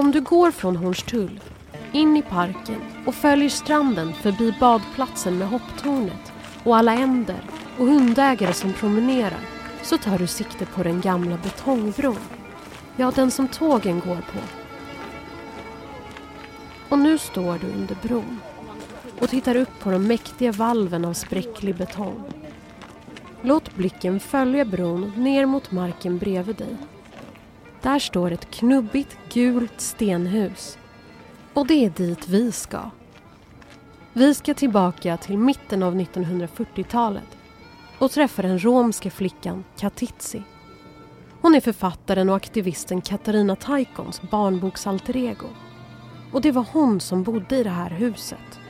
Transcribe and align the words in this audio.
Om 0.00 0.10
du 0.10 0.20
går 0.20 0.50
från 0.50 0.76
Hornstull 0.76 1.40
in 1.92 2.16
i 2.16 2.22
parken 2.22 2.80
och 3.06 3.14
följer 3.14 3.48
stranden 3.48 4.12
förbi 4.12 4.54
badplatsen 4.60 5.38
med 5.38 5.48
hopptornet 5.48 6.32
och 6.64 6.76
alla 6.76 6.92
änder 6.92 7.40
och 7.78 7.86
hundägare 7.86 8.52
som 8.52 8.72
promenerar 8.72 9.40
så 9.82 9.98
tar 9.98 10.18
du 10.18 10.26
sikte 10.26 10.66
på 10.66 10.82
den 10.82 11.00
gamla 11.00 11.38
betongbron. 11.42 12.18
Ja, 12.96 13.12
den 13.14 13.30
som 13.30 13.48
tågen 13.48 14.00
går 14.00 14.16
på. 14.16 14.38
Och 16.88 16.98
nu 16.98 17.18
står 17.18 17.58
du 17.58 17.66
under 17.66 17.96
bron 18.02 18.40
och 19.20 19.28
tittar 19.28 19.56
upp 19.56 19.80
på 19.80 19.90
de 19.90 20.06
mäktiga 20.06 20.52
valven 20.52 21.04
av 21.04 21.12
spräcklig 21.12 21.76
betong. 21.76 22.24
Låt 23.42 23.74
blicken 23.74 24.20
följa 24.20 24.64
bron 24.64 25.12
ner 25.16 25.46
mot 25.46 25.72
marken 25.72 26.18
bredvid 26.18 26.56
dig. 26.56 26.76
Där 27.82 27.98
står 27.98 28.30
ett 28.30 28.50
knubbigt 28.50 29.16
gult 29.32 29.80
stenhus. 29.80 30.78
Och 31.54 31.66
det 31.66 31.84
är 31.84 31.90
dit 31.90 32.28
vi 32.28 32.52
ska. 32.52 32.90
Vi 34.12 34.34
ska 34.34 34.54
tillbaka 34.54 35.16
till 35.16 35.38
mitten 35.38 35.82
av 35.82 35.94
1940-talet 35.94 37.36
och 37.98 38.10
träffa 38.10 38.42
den 38.42 38.64
romska 38.64 39.10
flickan 39.10 39.64
Katitzi. 39.76 40.42
Hon 41.40 41.54
är 41.54 41.60
författaren 41.60 42.28
och 42.28 42.36
aktivisten 42.36 43.00
Katarina 43.00 43.56
Taikons 43.56 44.22
barnboksalter 44.22 45.16
ego. 45.16 45.46
Och 46.32 46.40
det 46.40 46.52
var 46.52 46.66
hon 46.72 47.00
som 47.00 47.22
bodde 47.22 47.56
i 47.56 47.62
det 47.62 47.70
här 47.70 47.90
huset. 47.90 48.60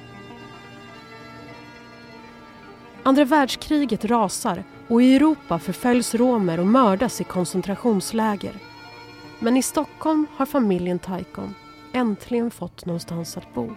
Andra 3.02 3.24
världskriget 3.24 4.04
rasar 4.04 4.64
och 4.88 5.02
i 5.02 5.16
Europa 5.16 5.58
förföljs 5.58 6.14
romer 6.14 6.60
och 6.60 6.66
mördas 6.66 7.20
i 7.20 7.24
koncentrationsläger. 7.24 8.69
Men 9.42 9.56
i 9.56 9.62
Stockholm 9.62 10.26
har 10.36 10.46
familjen 10.46 10.98
Taikon 10.98 11.54
äntligen 11.92 12.50
fått 12.50 12.86
någonstans 12.86 13.36
att 13.36 13.54
bo. 13.54 13.74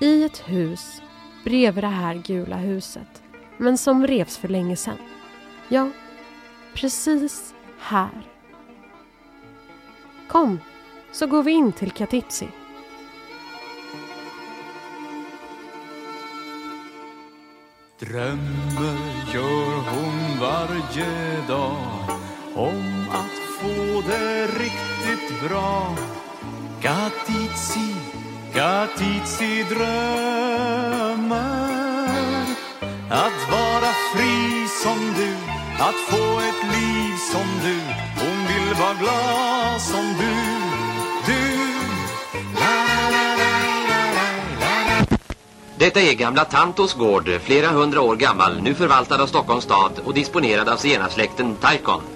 I 0.00 0.24
ett 0.24 0.38
hus 0.38 1.02
bredvid 1.44 1.84
det 1.84 1.88
här 1.88 2.14
gula 2.14 2.56
huset, 2.56 3.22
men 3.56 3.78
som 3.78 4.06
revs 4.06 4.36
för 4.36 4.48
länge 4.48 4.76
sedan. 4.76 4.98
Ja, 5.68 5.90
precis 6.74 7.54
här. 7.78 8.28
Kom, 10.28 10.60
så 11.12 11.26
går 11.26 11.42
vi 11.42 11.52
in 11.52 11.72
till 11.72 11.90
Katitzi. 11.90 12.48
Drömmer 17.98 18.98
gör 19.34 19.90
hon 19.90 20.40
varje 20.40 21.46
dag 21.48 21.76
om 22.54 23.06
att 23.10 23.33
få 23.64 24.02
det 24.08 24.46
riktigt 24.46 25.48
bra. 25.48 25.96
Gatitsi, 26.80 27.94
Gatitsi 28.54 29.64
drömmer 29.74 31.34
att 33.10 33.50
vara 33.50 33.92
fri 34.14 34.68
som 34.82 34.98
du, 35.16 35.32
att 35.82 35.94
få 35.94 36.40
ett 36.40 36.62
liv 36.72 37.16
som 37.32 37.46
du. 37.62 37.78
Hon 38.20 38.46
vill 38.46 38.74
vara 38.80 38.94
glad 38.94 39.80
som 39.80 40.14
du, 40.18 40.34
du. 41.26 41.64
Detta 45.78 46.00
är 46.00 46.14
gamla 46.14 46.44
Tantos 46.44 46.94
gård, 46.94 47.30
flera 47.42 47.68
hundra 47.68 48.00
år 48.00 48.16
gammal, 48.16 48.62
nu 48.62 48.74
förvaltad 48.74 49.22
av 49.22 49.26
Stockholms 49.26 49.64
stad 49.64 49.92
och 50.04 50.14
disponerad 50.14 50.68
av 50.68 50.76
zigenarsläkten 50.76 51.56
Taikon. 51.56 52.13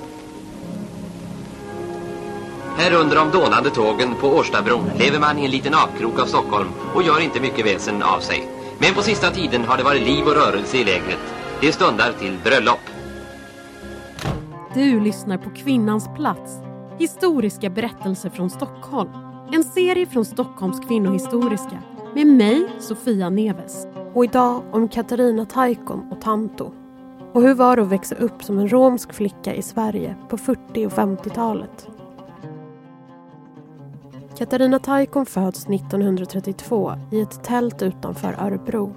Här 2.78 2.94
under 2.94 3.16
de 3.16 3.31
dånande 3.31 3.71
tågen 3.71 4.15
på 4.21 4.27
Årstabron 4.27 4.91
lever 4.99 5.21
man 5.21 5.39
i 5.39 5.44
en 5.44 5.50
liten 5.50 5.75
avkrok 5.75 6.19
av 6.21 6.27
Stockholm 6.27 6.69
och 6.94 7.03
gör 7.03 7.21
inte 7.21 7.41
mycket 7.41 7.66
väsen 7.66 8.03
av 8.03 8.21
sig. 8.21 8.49
Men 8.78 8.94
på 8.94 9.03
sista 9.03 9.31
tiden 9.31 9.65
har 9.65 9.77
det 9.77 9.83
varit 9.83 10.03
liv 10.03 10.25
och 10.25 10.34
rörelse 10.34 10.77
i 10.77 10.84
lägret. 10.84 11.34
Det 11.61 11.72
stundar 11.72 12.12
till 12.12 12.39
bröllop. 12.44 12.81
Du 14.75 15.00
lyssnar 15.00 15.39
på 15.39 15.50
Kvinnans 15.50 16.09
plats. 16.16 16.53
Historiska 16.99 17.71
berättelser 17.71 18.31
från 18.31 18.50
Stockholm. 18.50 19.10
En 19.53 19.65
serie 19.65 20.06
från 20.06 20.25
Stockholms 20.25 20.81
kvinnohistoriska 20.81 21.83
med 22.15 22.27
mig, 22.27 22.69
Sofia 22.81 23.31
Neves. 23.31 23.87
Och 24.15 24.25
idag 24.25 24.62
om 24.72 24.89
Katarina 24.89 25.47
Taikon 25.47 26.12
och 26.12 26.21
Tanto. 26.21 26.72
Och 27.33 27.43
hur 27.43 27.55
var 27.55 27.77
det 27.77 27.83
att 27.83 27.89
växa 27.89 28.15
upp 28.15 28.43
som 28.43 28.59
en 28.59 28.72
romsk 28.72 29.12
flicka 29.12 29.55
i 29.55 29.62
Sverige 29.62 30.16
på 30.28 30.39
40 30.39 30.87
och 30.87 30.93
50-talet? 30.93 31.89
Katarina 34.38 34.78
Taikon 34.78 35.26
föds 35.26 35.66
1932 35.66 36.93
i 37.12 37.21
ett 37.21 37.44
tält 37.44 37.82
utanför 37.82 38.37
Örebro. 38.38 38.94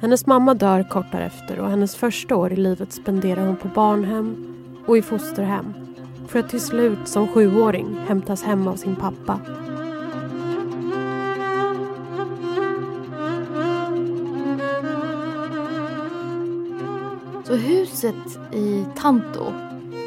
Hennes 0.00 0.26
mamma 0.26 0.54
dör 0.54 0.88
kort 0.90 1.12
därefter 1.12 1.60
och 1.60 1.70
hennes 1.70 1.96
första 1.96 2.36
år 2.36 2.52
i 2.52 2.56
livet 2.56 2.92
spenderar 2.92 3.46
hon 3.46 3.56
på 3.56 3.68
barnhem 3.68 4.54
och 4.86 4.98
i 4.98 5.02
fosterhem 5.02 5.74
för 6.26 6.38
att 6.38 6.50
till 6.50 6.60
slut 6.60 7.08
som 7.08 7.28
sjuåring 7.28 7.98
hämtas 8.08 8.42
hem 8.42 8.68
av 8.68 8.76
sin 8.76 8.96
pappa. 8.96 9.40
Så 17.44 17.54
huset 17.54 18.38
i 18.52 18.86
Tanto, 18.96 19.52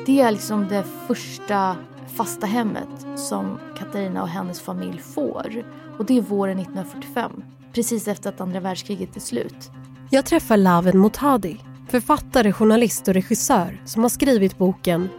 det 0.05 0.21
är 0.21 0.31
liksom 0.31 0.67
det 0.67 0.83
första 1.07 1.75
fasta 2.11 2.47
hemmet 2.47 2.89
som 3.16 3.59
Katarina 3.77 4.22
och 4.22 4.29
hennes 4.29 4.61
familj 4.61 4.97
får. 4.97 5.63
Och 5.97 6.05
det 6.05 6.17
är 6.17 6.22
våren 6.22 6.59
1945, 6.59 7.31
precis 7.73 8.07
efter 8.07 8.29
att 8.29 8.41
andra 8.41 8.59
världskriget 8.59 9.16
är 9.16 9.19
slut. 9.19 9.72
Jag 10.09 10.25
träffar 10.25 10.57
Laven 10.57 10.97
Motadi, 10.97 11.57
författare, 11.89 12.51
journalist 12.51 13.07
och 13.07 13.13
regissör 13.13 13.81
som 13.85 14.01
har 14.01 14.09
skrivit 14.09 14.57
boken 14.57 15.09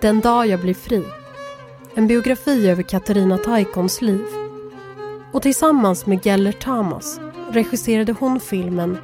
Den 0.00 0.20
dag 0.20 0.46
jag 0.46 0.60
blir 0.60 0.74
fri. 0.74 1.04
En 1.94 2.06
biografi 2.06 2.68
över 2.68 2.82
Katarina 2.82 3.38
Taikons 3.38 4.02
liv. 4.02 4.24
Och 5.32 5.42
tillsammans 5.42 6.06
med 6.06 6.26
Geller 6.26 6.52
Tamas 6.52 7.20
regisserade 7.50 8.12
hon 8.12 8.40
filmen 8.40 8.98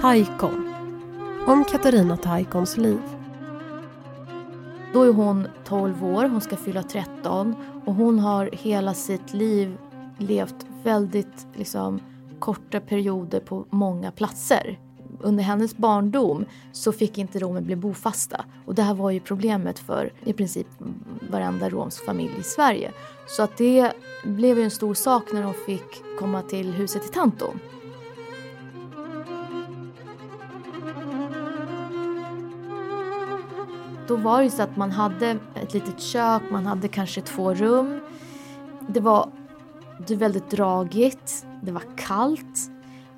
Taikon 0.00 0.74
om 1.46 1.64
Katarina 1.64 2.16
Taikons 2.16 2.76
liv. 2.76 3.00
Då 4.92 5.02
är 5.02 5.12
hon 5.12 5.48
12 5.64 6.04
år, 6.04 6.28
hon 6.28 6.40
ska 6.40 6.56
fylla 6.56 6.82
13 6.82 7.54
och 7.84 7.94
hon 7.94 8.18
har 8.18 8.50
hela 8.52 8.94
sitt 8.94 9.34
liv 9.34 9.78
levt 10.18 10.66
väldigt 10.82 11.46
liksom, 11.54 12.00
korta 12.38 12.80
perioder 12.80 13.40
på 13.40 13.64
många 13.70 14.10
platser. 14.10 14.78
Under 15.20 15.44
hennes 15.44 15.76
barndom 15.76 16.44
så 16.72 16.92
fick 16.92 17.18
inte 17.18 17.38
romer 17.38 17.60
bli 17.60 17.76
bofasta 17.76 18.44
och 18.66 18.74
det 18.74 18.82
här 18.82 18.94
var 18.94 19.10
ju 19.10 19.20
problemet 19.20 19.78
för 19.78 20.12
i 20.24 20.32
princip 20.32 20.66
varenda 21.30 21.68
romsk 21.68 22.04
familj 22.04 22.34
i 22.40 22.42
Sverige. 22.42 22.92
Så 23.28 23.42
att 23.42 23.56
det 23.56 23.92
blev 24.24 24.58
ju 24.58 24.64
en 24.64 24.70
stor 24.70 24.94
sak 24.94 25.32
när 25.32 25.42
de 25.42 25.54
fick 25.66 26.16
komma 26.18 26.42
till 26.42 26.72
huset 26.72 27.04
i 27.04 27.08
Tanto. 27.08 27.52
Då 34.06 34.16
var 34.16 34.38
det 34.38 34.44
ju 34.44 34.50
så 34.50 34.62
att 34.62 34.76
man 34.76 34.90
hade 34.90 35.38
ett 35.54 35.74
litet 35.74 36.00
kök, 36.00 36.42
man 36.50 36.66
hade 36.66 36.88
kanske 36.88 37.20
två 37.20 37.54
rum. 37.54 38.00
Det 38.88 39.00
var, 39.00 39.28
det 40.06 40.14
var 40.14 40.20
väldigt 40.20 40.50
dragigt, 40.50 41.46
det 41.62 41.72
var 41.72 41.82
kallt 41.96 42.70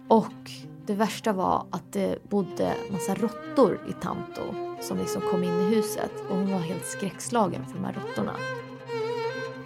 och 0.09 0.51
det 0.87 0.95
värsta 0.95 1.33
var 1.33 1.67
att 1.71 1.93
det 1.93 2.31
bodde 2.31 2.75
massa 2.91 3.15
råttor 3.15 3.81
i 3.89 3.93
Tanto 3.93 4.43
som 4.81 4.99
liksom 4.99 5.23
kom 5.31 5.45
in 5.45 5.61
i 5.61 5.75
huset 5.75 6.13
och 6.29 6.37
hon 6.37 6.53
var 6.53 6.59
helt 6.59 6.87
skräckslagen 6.87 7.67
för 7.67 7.75
de 7.75 7.85
här 7.85 7.93
råttorna. 7.93 8.33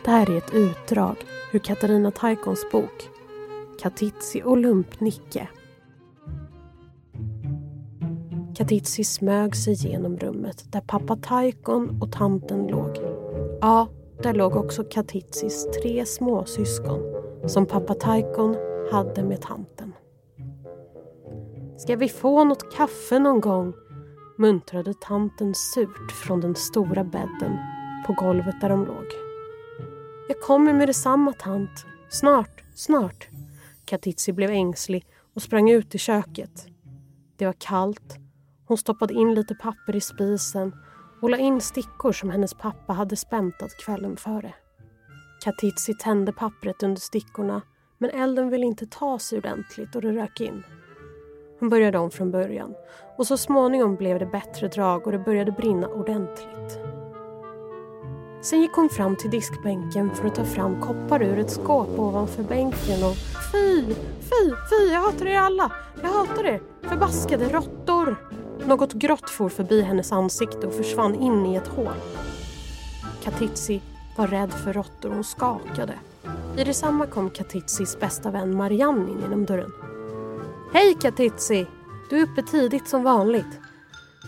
Det 0.04 0.10
här 0.10 0.30
är 0.30 0.36
ett 0.36 0.54
utdrag 0.54 1.16
ur 1.52 1.58
Katarina 1.58 2.10
Taikons 2.10 2.66
bok 2.72 3.08
Katitzi 3.80 4.42
och 4.44 4.56
Lumpnicke. 4.56 5.48
Katitzi 8.58 9.04
smög 9.04 9.56
sig 9.56 9.74
genom 9.74 10.16
rummet 10.16 10.72
där 10.72 10.80
pappa 10.80 11.16
Taikon 11.16 12.02
och 12.02 12.12
tanten 12.12 12.66
låg. 12.66 12.98
Ja, 13.60 13.88
där 14.22 14.34
låg 14.34 14.56
också 14.56 14.84
Katitzis 14.84 15.66
tre 15.82 16.06
småsyskon 16.06 17.00
som 17.46 17.66
pappa 17.66 17.94
Taikon 17.94 18.56
hade 18.92 19.22
med 19.22 19.42
tanten. 19.42 19.92
Ska 21.76 21.96
vi 21.96 22.08
få 22.08 22.44
något 22.44 22.74
kaffe 22.76 23.18
någon 23.18 23.40
gång? 23.40 23.72
muntrade 24.38 24.94
tanten 24.94 25.54
surt 25.54 26.12
från 26.12 26.40
den 26.40 26.54
stora 26.54 27.04
bädden 27.04 27.58
på 28.06 28.12
golvet 28.12 28.60
där 28.60 28.68
de 28.68 28.84
låg. 28.84 29.06
Jag 30.28 30.40
kommer 30.40 30.72
med 30.72 30.88
detsamma 30.88 31.32
tant. 31.32 31.86
Snart, 32.10 32.64
snart. 32.74 33.28
Katitzi 33.84 34.32
blev 34.32 34.50
ängslig 34.50 35.06
och 35.34 35.42
sprang 35.42 35.70
ut 35.70 35.94
i 35.94 35.98
köket. 35.98 36.66
Det 37.36 37.46
var 37.46 37.54
kallt. 37.58 38.18
Hon 38.68 38.76
stoppade 38.76 39.14
in 39.14 39.34
lite 39.34 39.54
papper 39.54 39.96
i 39.96 40.00
spisen 40.00 40.72
och 41.22 41.30
la 41.30 41.36
in 41.36 41.60
stickor 41.60 42.12
som 42.12 42.30
hennes 42.30 42.54
pappa 42.54 42.92
hade 42.92 43.16
späntat 43.16 43.76
kvällen 43.84 44.16
före. 44.16 44.54
Katitzi 45.44 45.94
tände 45.94 46.32
pappret 46.32 46.82
under 46.82 47.00
stickorna 47.00 47.62
men 47.98 48.10
elden 48.10 48.50
ville 48.50 48.66
inte 48.66 48.86
ta 48.86 49.18
sig 49.18 49.38
ordentligt 49.38 49.94
och 49.96 50.02
det 50.02 50.12
rök 50.12 50.40
in. 50.40 50.62
Hon 51.60 51.68
började 51.68 51.98
om 51.98 52.10
från 52.10 52.30
början 52.30 52.74
och 53.16 53.26
så 53.26 53.36
småningom 53.36 53.96
blev 53.96 54.18
det 54.18 54.26
bättre 54.26 54.68
drag 54.68 55.06
och 55.06 55.12
det 55.12 55.18
började 55.18 55.52
brinna 55.52 55.88
ordentligt. 55.88 56.78
Sen 58.42 58.60
gick 58.60 58.72
hon 58.72 58.88
fram 58.88 59.16
till 59.16 59.30
diskbänken 59.30 60.14
för 60.14 60.26
att 60.26 60.34
ta 60.34 60.44
fram 60.44 60.80
koppar 60.80 61.22
ur 61.22 61.38
ett 61.38 61.50
skåp 61.50 61.98
ovanför 61.98 62.42
bänken 62.42 63.04
och 63.04 63.16
Fy, 63.52 63.84
fy, 64.20 64.54
fy, 64.70 64.92
jag 64.92 65.00
hatar 65.00 65.26
er 65.26 65.38
alla! 65.38 65.72
Jag 66.02 66.08
hatar 66.08 66.44
er! 66.44 66.62
Förbaskade 66.82 67.48
råttor! 67.48 68.16
Något 68.68 68.92
grått 68.92 69.30
for 69.30 69.48
förbi 69.48 69.82
hennes 69.82 70.12
ansikte 70.12 70.66
och 70.66 70.74
försvann 70.74 71.14
in 71.14 71.46
i 71.46 71.54
ett 71.54 71.68
hål. 71.68 71.94
Katitzi 73.24 73.82
var 74.16 74.26
rädd 74.26 74.52
för 74.52 74.72
råttor 74.72 75.08
och 75.08 75.14
hon 75.14 75.24
skakade. 75.24 75.94
I 76.56 76.64
detsamma 76.64 77.06
kom 77.06 77.30
Katitsis 77.30 78.00
bästa 78.00 78.30
vän 78.30 78.56
Marianne 78.56 79.10
in 79.10 79.20
genom 79.20 79.46
dörren. 79.46 79.72
Hej 80.72 80.94
Katitzi! 81.00 81.66
Du 82.10 82.18
är 82.18 82.22
uppe 82.22 82.42
tidigt 82.42 82.88
som 82.88 83.02
vanligt. 83.02 83.60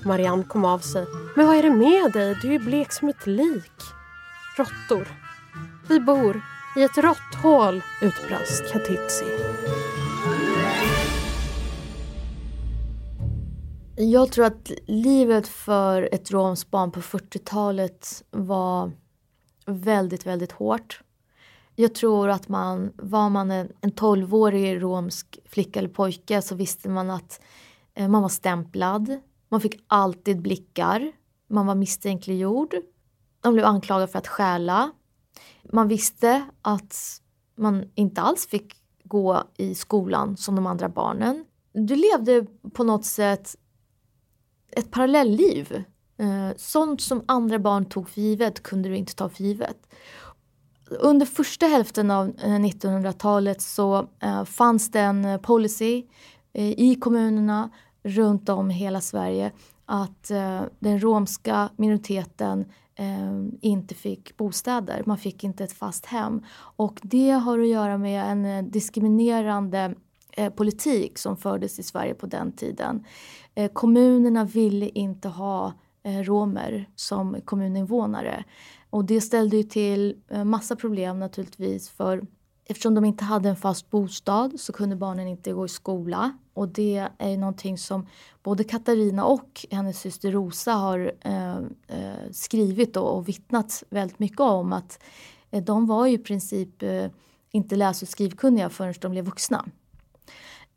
Marianne 0.05 0.45
kom 0.45 0.65
av 0.65 0.79
sig. 0.79 1.07
Men 1.37 1.47
vad 1.47 1.57
är 1.57 1.63
det 1.63 1.71
med 1.71 2.13
dig? 2.13 2.39
Du 2.43 2.55
är 2.55 2.59
blek 2.59 2.93
som 2.93 3.09
ett 3.09 3.27
lik. 3.27 3.83
Råttor. 4.57 5.09
Vi 5.89 6.01
bor 6.01 6.43
i 6.77 6.83
ett 6.83 6.99
råtthål, 6.99 7.83
utbrast 8.03 8.73
Katitzi. 8.73 9.25
Jag 14.03 14.33
tror 14.33 14.45
att 14.45 14.71
livet 14.87 15.49
för 15.49 16.09
ett 16.13 16.31
romskt 16.31 16.71
barn 16.71 16.91
på 16.91 17.01
40-talet 17.01 18.25
var 18.31 18.93
väldigt, 19.67 20.27
väldigt 20.27 20.53
hårt. 20.53 21.01
Jag 21.75 21.95
tror 21.95 22.29
att 22.29 22.49
man, 22.49 22.93
var 22.97 23.31
man 23.31 23.51
en, 23.51 23.73
en 23.81 23.93
12-årig 23.93 24.83
romsk 24.83 25.39
flicka 25.45 25.79
eller 25.79 25.89
pojke 25.89 26.43
så 26.43 26.55
visste 26.55 26.89
man 26.89 27.11
att 27.11 27.41
eh, 27.95 28.09
man 28.09 28.23
var 28.23 28.29
stämplad. 28.29 29.21
Man 29.49 29.61
fick 29.61 29.85
alltid 29.87 30.43
blickar. 30.43 31.13
Man 31.49 31.67
var 31.67 31.75
misstänkliggjord. 31.75 32.75
Man 33.45 33.53
blev 33.53 33.67
anklagad 33.67 34.11
för 34.11 34.19
att 34.19 34.29
stjäla. 34.29 34.91
Man 35.73 35.89
visste 35.89 36.45
att 36.63 37.21
man 37.57 37.85
inte 37.95 38.21
alls 38.21 38.47
fick 38.47 38.77
gå 39.05 39.43
i 39.57 39.75
skolan 39.75 40.37
som 40.37 40.55
de 40.55 40.67
andra 40.67 40.89
barnen. 40.89 41.45
Du 41.73 41.97
levde 41.97 42.47
på 42.73 42.85
något 42.85 43.05
sätt 43.05 43.57
ett 44.73 44.91
parallellliv. 44.91 45.85
Eh, 46.21 46.57
sånt 46.57 47.01
som 47.01 47.25
andra 47.27 47.59
barn 47.59 47.85
tog 47.85 48.09
för 48.09 48.21
givet 48.21 48.63
kunde 48.63 48.89
du 48.89 48.97
inte 48.97 49.15
ta 49.15 49.29
för 49.29 49.43
givet. 49.45 49.95
Under 50.91 51.27
första 51.27 51.67
hälften 51.67 52.11
av 52.11 52.29
eh, 52.29 52.49
1900-talet 52.49 53.61
så 53.61 54.09
eh, 54.21 54.45
fanns 54.45 54.91
det 54.91 55.01
en 55.01 55.39
policy 55.43 56.05
i 56.53 56.95
kommunerna 56.95 57.71
runt 58.03 58.49
om 58.49 58.71
i 58.71 58.75
hela 58.75 59.01
Sverige 59.01 59.53
att 59.87 60.31
den 60.79 61.03
romska 61.03 61.69
minoriteten 61.77 62.65
inte 63.61 63.95
fick 63.95 64.37
bostäder. 64.37 65.03
Man 65.07 65.19
fick 65.19 65.45
inte 65.45 65.65
ett 65.65 65.73
fast 65.73 66.07
hem. 66.07 66.43
Och 66.77 67.01
det 67.03 67.31
har 67.31 67.59
att 67.59 67.69
göra 67.69 67.99
med 67.99 68.25
en 68.25 68.71
diskriminerande 68.71 69.95
Eh, 70.33 70.53
politik 70.53 71.19
som 71.19 71.37
fördes 71.37 71.79
i 71.79 71.83
Sverige 71.83 72.15
på 72.15 72.27
den 72.27 72.53
tiden. 72.53 73.05
Eh, 73.55 73.73
kommunerna 73.73 74.45
ville 74.45 74.89
inte 74.89 75.29
ha 75.29 75.73
Eh, 76.03 76.23
romer 76.23 76.89
som 76.97 77.41
kommuninvånare. 77.45 78.45
Och 78.91 79.05
det 79.05 79.21
ställde 79.21 79.57
ju 79.57 79.63
till 79.63 80.17
eh, 80.29 80.45
massa 80.45 80.77
problem 80.77 81.19
naturligtvis 81.19 81.89
för 81.89 82.27
eftersom 82.65 82.95
de 82.95 83.05
inte 83.05 83.25
hade 83.25 83.49
en 83.49 83.57
fast 83.57 83.91
bostad 83.91 84.61
så 84.61 84.73
kunde 84.73 84.97
barnen 84.97 85.29
inte 85.29 85.53
gå 85.53 85.65
i 85.65 85.69
skola. 85.69 86.33
Och 86.55 86.69
det 86.69 87.09
är 87.19 87.29
ju 87.29 87.37
någonting 87.37 87.79
som 87.79 88.07
både 88.43 88.65
Katarina 88.65 89.25
och 89.25 89.67
hennes 89.71 90.01
syster 90.01 90.33
Rosa 90.33 90.73
har 90.73 91.13
eh, 91.21 91.57
eh, 91.89 92.31
skrivit 92.33 92.97
och, 92.97 93.17
och 93.17 93.29
vittnat 93.29 93.83
väldigt 93.91 94.19
mycket 94.19 94.41
om 94.41 94.73
att 94.73 95.03
eh, 95.51 95.65
de 95.65 95.87
var 95.87 96.07
ju 96.07 96.13
i 96.13 96.19
princip 96.19 96.83
eh, 96.83 97.07
inte 97.51 97.77
läs 97.77 98.03
och 98.03 98.09
skrivkunniga 98.09 98.71
förrän 98.71 98.95
de 99.01 99.13
blev 99.13 99.25
vuxna. 99.25 99.65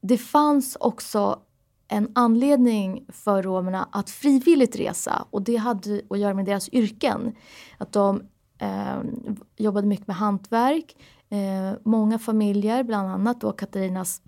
Det 0.05 0.17
fanns 0.17 0.77
också 0.79 1.39
en 1.87 2.11
anledning 2.15 3.05
för 3.09 3.43
romerna 3.43 3.89
att 3.91 4.09
frivilligt 4.09 4.75
resa 4.75 5.25
och 5.29 5.41
det 5.41 5.55
hade 5.55 6.01
att 6.09 6.19
göra 6.19 6.33
med 6.33 6.45
deras 6.45 6.69
yrken. 6.69 7.35
Att 7.77 7.91
de 7.91 8.23
eh, 8.57 8.97
jobbade 9.57 9.87
mycket 9.87 10.07
med 10.07 10.15
hantverk. 10.15 10.95
Eh, 11.29 11.79
många 11.83 12.19
familjer, 12.19 12.83
bland 12.83 13.09
annat 13.09 13.41
då 13.41 13.51
Katarinas 13.51 14.21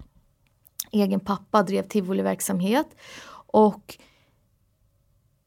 egen 0.92 1.20
pappa, 1.20 1.64
drev 1.64 1.84
tivoliverksamhet. 1.84 2.88
Och 3.48 3.98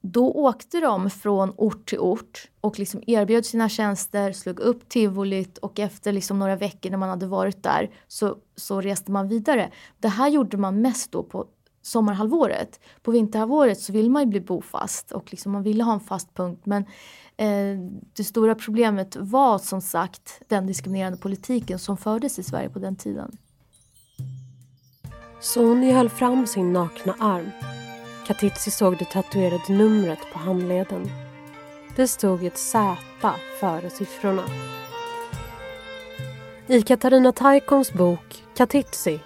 då 0.00 0.32
åkte 0.32 0.80
de 0.80 1.10
från 1.10 1.52
ort 1.56 1.88
till 1.88 1.98
ort 1.98 2.48
och 2.60 2.78
liksom 2.78 3.02
erbjöd 3.06 3.46
sina 3.46 3.68
tjänster, 3.68 4.32
slog 4.32 4.60
upp 4.60 4.88
tivolit 4.88 5.58
och 5.58 5.78
efter 5.78 6.12
liksom 6.12 6.38
några 6.38 6.56
veckor 6.56 6.90
när 6.90 6.98
man 6.98 7.08
hade 7.08 7.26
varit 7.26 7.62
där 7.62 7.90
så, 8.08 8.36
så 8.56 8.80
reste 8.80 9.10
man 9.10 9.28
vidare. 9.28 9.70
Det 9.98 10.08
här 10.08 10.28
gjorde 10.28 10.56
man 10.56 10.80
mest 10.80 11.12
då 11.12 11.22
på 11.22 11.46
sommarhalvåret. 11.82 12.80
På 13.02 13.10
vinterhalvåret 13.10 13.80
så 13.80 13.92
vill 13.92 14.10
man 14.10 14.22
ju 14.22 14.28
bli 14.28 14.40
bofast 14.40 15.12
och 15.12 15.30
liksom 15.30 15.52
man 15.52 15.62
ville 15.62 15.84
ha 15.84 15.92
en 15.92 16.00
fast 16.00 16.34
punkt 16.34 16.62
men 16.64 16.84
eh, 17.36 17.78
det 18.12 18.24
stora 18.24 18.54
problemet 18.54 19.16
var 19.16 19.58
som 19.58 19.80
sagt 19.80 20.42
den 20.48 20.66
diskriminerande 20.66 21.18
politiken 21.18 21.78
som 21.78 21.96
fördes 21.96 22.38
i 22.38 22.42
Sverige 22.42 22.70
på 22.70 22.78
den 22.78 22.96
tiden. 22.96 23.36
Sony 25.40 25.92
höll 25.92 26.08
fram 26.08 26.46
sin 26.46 26.72
nakna 26.72 27.14
arm. 27.18 27.77
Katitzi 28.28 28.70
såg 28.70 28.98
det 28.98 29.04
tatuerade 29.04 29.72
numret 29.72 30.18
på 30.32 30.38
handleden. 30.38 31.10
Det 31.96 32.08
stod 32.08 32.44
ett 32.44 32.58
Z 32.58 32.96
före 33.60 33.90
siffrorna. 33.90 34.42
I 36.66 36.82
Katarina 36.82 37.32
Taikons 37.32 37.92
bok 37.92 38.44
Katitzi 38.56 39.20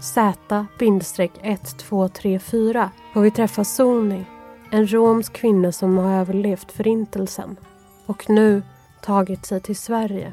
Z-1234 0.00 2.88
får 3.14 3.20
vi 3.20 3.30
träffa 3.30 3.64
Soni, 3.64 4.24
en 4.70 4.92
romsk 4.92 5.32
kvinna 5.32 5.72
som 5.72 5.98
har 5.98 6.20
överlevt 6.20 6.72
förintelsen 6.72 7.56
och 8.06 8.30
nu 8.30 8.62
tagit 9.00 9.46
sig 9.46 9.60
till 9.60 9.76
Sverige. 9.76 10.32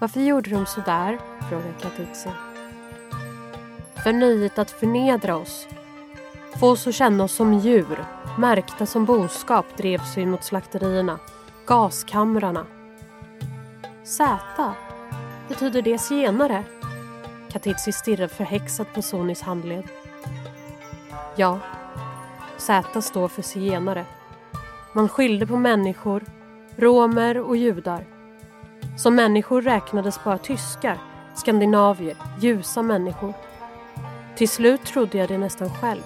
Varför 0.00 0.20
gjorde 0.20 0.50
de 0.50 0.66
så 0.66 0.80
där? 0.80 1.18
frågar 1.48 1.74
Katitzi. 1.80 2.30
För 4.02 4.12
nöjet 4.12 4.58
att 4.58 4.70
förnedra 4.70 5.36
oss. 5.36 5.66
Få 6.60 6.70
oss 6.70 6.86
att 6.86 6.94
känna 6.94 7.24
oss 7.24 7.32
som 7.32 7.54
djur, 7.54 8.04
märkta 8.38 8.86
som 8.86 9.04
boskap 9.04 9.66
drevs 9.76 10.16
vi 10.16 10.26
mot 10.26 10.44
slakterierna, 10.44 11.18
gaskamrarna. 11.66 12.66
Z? 14.04 14.38
Betyder 15.48 15.82
det 15.82 15.98
zigenare? 15.98 16.64
Katitzi 17.52 17.92
stirrar 17.92 18.28
förhäxat 18.28 18.94
på 18.94 19.02
Sonis 19.02 19.42
handled. 19.42 19.84
Ja, 21.36 21.58
Z 22.56 23.02
står 23.02 23.28
för 23.28 23.42
zigenare. 23.42 24.04
Man 24.92 25.08
skilde 25.08 25.46
på 25.46 25.56
människor, 25.56 26.24
romer 26.76 27.38
och 27.38 27.56
judar. 27.56 28.04
Som 28.98 29.14
människor 29.14 29.62
räknades 29.62 30.24
bara 30.24 30.38
tyskar, 30.38 30.98
skandinavier, 31.34 32.16
ljusa 32.40 32.82
människor. 32.82 33.34
Till 34.36 34.48
slut 34.48 34.84
trodde 34.84 35.18
jag 35.18 35.28
det 35.28 35.38
nästan 35.38 35.70
själv. 35.70 36.02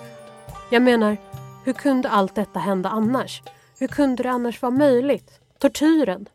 Jag 0.71 0.83
menar, 0.83 1.17
hur 1.65 1.73
kunde 1.73 2.09
allt 2.09 2.35
detta 2.35 2.59
hända 2.59 2.89
annars? 2.89 3.43
Hur 3.79 3.89
kunde 3.89 4.23
det 4.23 4.31
annars 4.31 4.63
vara 4.63 4.73
möjligt? 4.73 5.41
Tortyren? 5.59 6.29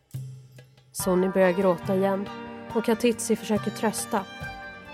Sonny 0.92 1.28
börjar 1.28 1.52
gråta 1.52 1.94
igen 1.94 2.28
och 2.74 2.84
Katitzi 2.84 3.36
försöker 3.36 3.70
trösta 3.70 4.24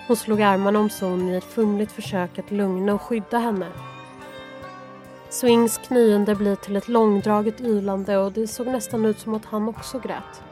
hon 0.07 0.17
slog 0.17 0.43
armarna 0.43 0.79
om 0.79 0.91
Sonny 0.91 1.33
i 1.33 1.37
ett 1.37 1.45
fumligt 1.45 1.93
försök 1.93 2.39
att 2.39 2.51
lugna 2.51 2.95
och 2.95 3.03
skydda 3.03 3.39
henne. 3.39 3.67
Swings 5.29 5.79
knyende 5.79 6.35
blir 6.35 6.57
till 6.57 6.77
ett 6.77 6.89
långdraget 6.89 7.61
ylande 7.61 8.19
och 8.19 8.33
det 8.33 8.47
såg 8.47 8.67
nästan 8.67 9.05
ut 9.05 9.19
som 9.19 9.35
att 9.35 9.45
han 9.45 9.69
också 9.69 9.99
grät. 9.99 10.43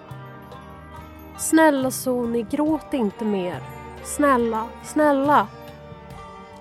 Snälla 1.39 1.91
Soni, 1.91 2.43
gråt 2.43 2.95
inte 2.95 3.25
mer. 3.25 3.63
Snälla, 4.05 4.67
snälla. 4.85 5.47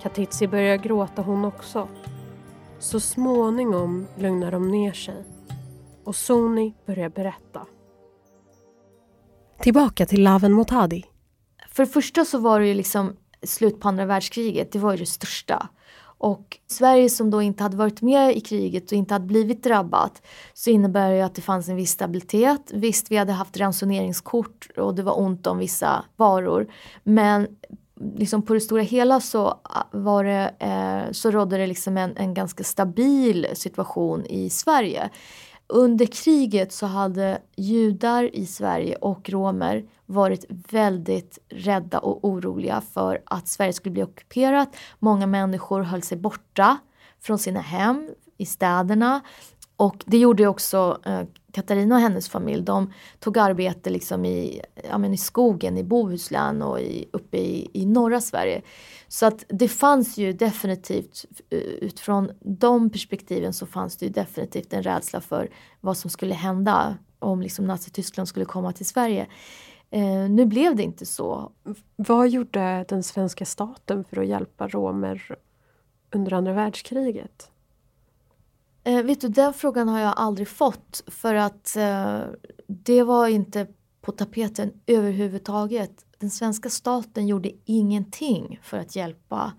Katitzi 0.01 0.48
börjar 0.48 0.77
gråta 0.77 1.21
hon 1.21 1.45
också. 1.45 1.88
Så 2.79 3.00
småningom 3.00 4.07
lugnar 4.17 4.51
de 4.51 4.71
ner 4.71 4.93
sig 4.93 5.24
och 6.03 6.15
Soni 6.15 6.74
börjar 6.86 7.09
berätta. 7.09 7.65
Tillbaka 9.62 10.05
till 10.05 10.24
Laven 10.24 10.53
Motadi. 10.53 11.05
För 11.69 11.86
det 11.86 11.91
första 11.91 12.25
så 12.25 12.38
var 12.38 12.59
det 12.59 12.67
ju 12.67 12.74
liksom 12.74 13.15
slut 13.43 13.79
på 13.79 13.88
andra 13.88 14.05
världskriget, 14.05 14.71
det 14.71 14.79
var 14.79 14.91
ju 14.91 14.98
det 14.98 15.05
största. 15.05 15.69
Och 16.01 16.57
Sverige 16.67 17.09
som 17.09 17.31
då 17.31 17.41
inte 17.41 17.63
hade 17.63 17.77
varit 17.77 18.01
med 18.01 18.38
i 18.38 18.41
kriget 18.41 18.91
och 18.91 18.98
inte 18.98 19.13
hade 19.13 19.25
blivit 19.25 19.63
drabbat 19.63 20.21
så 20.53 20.69
innebär 20.69 21.12
det 21.12 21.21
att 21.21 21.36
det 21.36 21.41
fanns 21.41 21.69
en 21.69 21.75
viss 21.75 21.91
stabilitet. 21.91 22.71
Visst, 22.74 23.12
vi 23.12 23.17
hade 23.17 23.31
haft 23.31 23.57
ransoneringskort 23.57 24.69
och 24.77 24.95
det 24.95 25.03
var 25.03 25.19
ont 25.19 25.48
om 25.48 25.57
vissa 25.57 26.05
varor. 26.15 26.67
Men 27.03 27.48
liksom 28.15 28.41
på 28.41 28.53
det 28.53 28.61
stora 28.61 28.81
hela 28.81 29.19
så, 29.19 29.59
ah, 29.63 29.83
var 29.91 30.23
det, 30.23 30.53
eh, 30.59 31.11
så 31.11 31.31
rådde 31.31 31.57
det 31.57 31.67
liksom 31.67 31.97
en, 31.97 32.17
en 32.17 32.33
ganska 32.33 32.63
stabil 32.63 33.47
situation 33.53 34.25
i 34.25 34.49
Sverige. 34.49 35.09
Under 35.67 36.05
kriget 36.05 36.73
så 36.73 36.85
hade 36.85 37.41
judar 37.55 38.35
i 38.35 38.45
Sverige 38.45 38.95
och 38.95 39.29
romer 39.29 39.85
varit 40.05 40.45
väldigt 40.49 41.39
rädda 41.49 41.99
och 41.99 42.25
oroliga 42.25 42.81
för 42.93 43.21
att 43.25 43.47
Sverige 43.47 43.73
skulle 43.73 43.93
bli 43.93 44.03
ockuperat. 44.03 44.75
Många 44.99 45.27
människor 45.27 45.81
höll 45.81 46.01
sig 46.01 46.17
borta 46.17 46.77
från 47.21 47.39
sina 47.39 47.59
hem 47.59 48.09
i 48.37 48.45
städerna. 48.45 49.21
Och 49.79 50.03
det 50.05 50.17
gjorde 50.17 50.48
också 50.48 51.00
eh, 51.05 51.21
Katarina 51.51 51.95
och 51.95 52.01
hennes 52.01 52.29
familj. 52.29 52.63
De 52.63 52.93
tog 53.19 53.38
arbete 53.38 53.89
liksom 53.89 54.25
i, 54.25 54.62
ja, 54.89 54.98
men 54.98 55.13
i 55.13 55.17
skogen 55.17 55.77
i 55.77 55.83
Bohuslän 55.83 56.62
och 56.62 56.79
i, 56.79 57.09
uppe 57.13 57.38
i, 57.38 57.69
i 57.74 57.86
norra 57.86 58.21
Sverige. 58.21 58.62
Så 59.07 59.25
att 59.25 59.45
det 59.48 59.67
fanns 59.67 60.17
ju 60.17 60.33
definitivt, 60.33 61.25
eh, 61.50 61.59
utifrån 61.59 62.31
de 62.39 62.89
perspektiven 62.89 63.53
så 63.53 63.65
fanns 63.65 63.98
det 63.98 64.05
ju 64.05 64.12
definitivt 64.12 64.74
en 64.74 64.83
rädsla 64.83 65.21
för 65.21 65.50
vad 65.81 65.98
som 65.98 66.09
skulle 66.09 66.33
hända 66.33 66.98
om 67.19 67.41
liksom 67.41 67.65
Nazityskland 67.65 68.27
skulle 68.27 68.45
komma 68.45 68.71
till 68.71 68.86
Sverige. 68.86 69.27
Eh, 69.89 70.29
nu 70.29 70.45
blev 70.45 70.75
det 70.75 70.83
inte 70.83 71.05
så. 71.05 71.51
Vad 71.95 72.29
gjorde 72.29 72.86
den 72.89 73.03
svenska 73.03 73.45
staten 73.45 74.03
för 74.03 74.21
att 74.21 74.27
hjälpa 74.27 74.67
romer 74.67 75.36
under 76.12 76.33
andra 76.33 76.53
världskriget? 76.53 77.51
Eh, 78.83 79.03
vet 79.03 79.21
du, 79.21 79.27
den 79.27 79.53
frågan 79.53 79.88
har 79.88 80.00
jag 80.00 80.13
aldrig 80.17 80.48
fått 80.48 81.03
för 81.07 81.36
att 81.36 81.75
eh, 81.75 82.21
det 82.67 83.03
var 83.03 83.27
inte 83.27 83.67
på 84.01 84.12
tapeten 84.12 84.74
överhuvudtaget. 84.88 86.05
Den 86.17 86.29
svenska 86.29 86.69
staten 86.69 87.27
gjorde 87.27 87.51
ingenting 87.65 88.59
för 88.63 88.77
att 88.77 88.95
hjälpa 88.95 89.53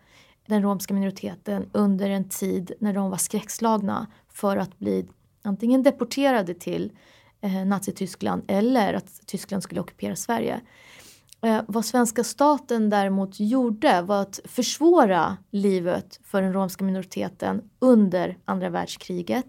den 0.46 0.62
romska 0.62 0.94
minoriteten 0.94 1.70
under 1.72 2.10
en 2.10 2.28
tid 2.28 2.72
när 2.80 2.92
de 2.92 3.10
var 3.10 3.16
skräckslagna 3.16 4.06
för 4.28 4.56
att 4.56 4.78
bli 4.78 5.08
antingen 5.42 5.82
deporterade 5.82 6.54
till 6.54 6.92
eh, 7.40 7.66
Nazityskland 7.66 8.42
eller 8.48 8.94
att 8.94 9.26
Tyskland 9.26 9.62
skulle 9.62 9.80
ockupera 9.80 10.16
Sverige. 10.16 10.60
Eh, 11.42 11.62
vad 11.66 11.84
svenska 11.84 12.24
staten 12.24 12.90
däremot 12.90 13.40
gjorde 13.40 14.02
var 14.02 14.22
att 14.22 14.40
försvåra 14.44 15.36
livet 15.50 16.20
för 16.24 16.42
den 16.42 16.52
romska 16.52 16.84
minoriteten 16.84 17.62
under 17.78 18.38
andra 18.44 18.68
världskriget. 18.68 19.46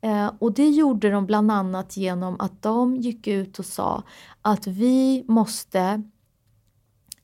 Eh, 0.00 0.32
och 0.38 0.52
det 0.52 0.68
gjorde 0.68 1.10
de 1.10 1.26
bland 1.26 1.50
annat 1.50 1.96
genom 1.96 2.36
att 2.40 2.62
de 2.62 2.96
gick 2.96 3.26
ut 3.26 3.58
och 3.58 3.66
sa 3.66 4.02
att 4.42 4.66
vi 4.66 5.24
måste 5.28 6.02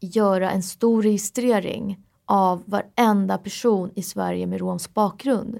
göra 0.00 0.50
en 0.50 0.62
stor 0.62 1.02
registrering 1.02 2.00
av 2.24 2.62
varenda 2.66 3.38
person 3.38 3.90
i 3.94 4.02
Sverige 4.02 4.46
med 4.46 4.60
romsk 4.60 4.94
bakgrund. 4.94 5.58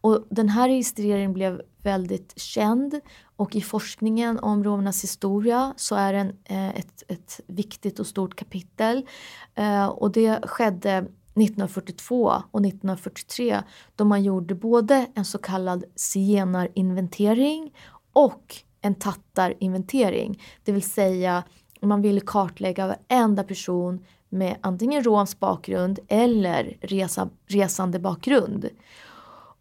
Och 0.00 0.26
den 0.30 0.48
här 0.48 0.68
registreringen 0.68 1.32
blev 1.32 1.62
väldigt 1.82 2.40
känd 2.40 3.00
och 3.36 3.56
i 3.56 3.60
forskningen 3.60 4.38
om 4.38 4.64
romernas 4.64 5.04
historia 5.04 5.74
så 5.76 5.94
är 5.94 6.12
den 6.12 6.28
eh, 6.44 6.68
ett, 6.68 7.02
ett 7.08 7.40
viktigt 7.46 7.98
och 7.98 8.06
stort 8.06 8.36
kapitel. 8.36 9.06
Eh, 9.54 9.86
och 9.86 10.12
det 10.12 10.48
skedde 10.48 10.90
1942 10.96 12.24
och 12.50 12.60
1943 12.60 13.62
då 13.96 14.04
man 14.04 14.22
gjorde 14.22 14.54
både 14.54 15.06
en 15.14 15.24
så 15.24 15.38
kallad 15.38 15.84
zigenarinventering 15.94 17.74
och 18.12 18.56
en 18.80 18.94
tattarinventering. 18.94 20.42
Det 20.64 20.72
vill 20.72 20.90
säga 20.90 21.44
man 21.80 22.02
ville 22.02 22.20
kartlägga 22.20 22.86
varenda 22.86 23.44
person 23.44 24.04
med 24.28 24.56
antingen 24.60 25.04
romsk 25.04 25.40
bakgrund 25.40 25.98
eller 26.08 26.76
resa, 26.80 27.28
resande 27.46 27.98
bakgrund. 27.98 28.68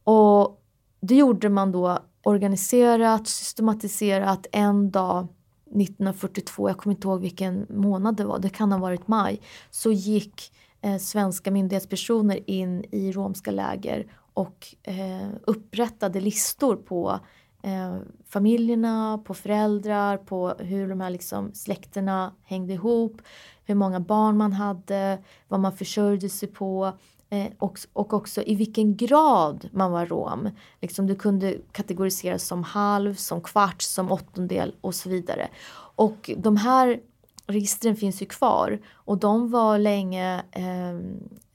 Och 0.04 0.62
det 1.00 1.16
gjorde 1.16 1.50
man 1.50 1.72
då 1.72 2.00
organiserat, 2.26 3.28
systematiserat 3.28 4.48
en 4.52 4.92
dag 4.92 5.28
1942, 5.66 6.70
jag 6.70 6.78
kommer 6.78 6.96
inte 6.96 7.08
ihåg 7.08 7.22
vilken 7.22 7.66
månad 7.70 8.16
det 8.16 8.26
var, 8.26 8.40
det 8.40 8.50
kan 8.50 8.72
ha 8.72 8.80
varit 8.80 9.08
maj, 9.08 9.42
så 9.70 9.92
gick 9.92 10.52
eh, 10.82 10.98
svenska 10.98 11.52
myndighetspersoner 11.52 12.50
in 12.50 12.86
i 12.92 13.12
romska 13.12 13.52
läger 13.52 14.08
och 14.34 14.76
eh, 14.84 15.28
upprättade 15.44 16.22
listor 16.22 16.76
på 16.76 17.20
eh, 17.64 17.96
familjerna, 18.28 19.22
på 19.26 19.34
föräldrar, 19.34 20.18
på 20.18 20.54
hur 20.60 20.90
de 20.90 21.02
här 21.02 21.10
liksom 21.10 21.54
släkterna 21.54 22.34
hängde 22.44 22.74
ihop, 22.74 23.22
hur 23.66 23.76
många 23.76 24.00
barn 24.00 24.38
man 24.38 24.54
hade, 24.54 25.24
vad 25.48 25.60
man 25.60 25.78
försörjde 25.78 26.30
sig 26.30 26.50
på. 26.50 26.86
Eh, 26.86 26.94
Eh, 27.36 27.52
och, 27.60 27.80
och 27.94 28.14
också 28.14 28.44
i 28.44 28.56
vilken 28.56 28.96
grad 28.96 29.70
man 29.72 29.92
var 29.92 30.06
rom. 30.06 30.50
Liksom 30.82 31.08
du 31.08 31.16
kunde 31.16 31.58
kategoriseras 31.72 32.44
som 32.44 32.64
halv, 32.64 33.14
som 33.14 33.42
kvarts, 33.42 33.88
som 33.88 34.12
åttondel 34.12 34.76
och 34.82 34.96
så 34.96 35.10
vidare. 35.10 35.48
Och 35.96 36.32
de 36.38 36.58
här 36.58 37.00
registren 37.48 37.96
finns 37.96 38.22
ju 38.22 38.26
kvar 38.26 38.80
och 38.94 39.18
de 39.18 39.52
var 39.52 39.78
länge 39.78 40.44
eh, 40.52 41.00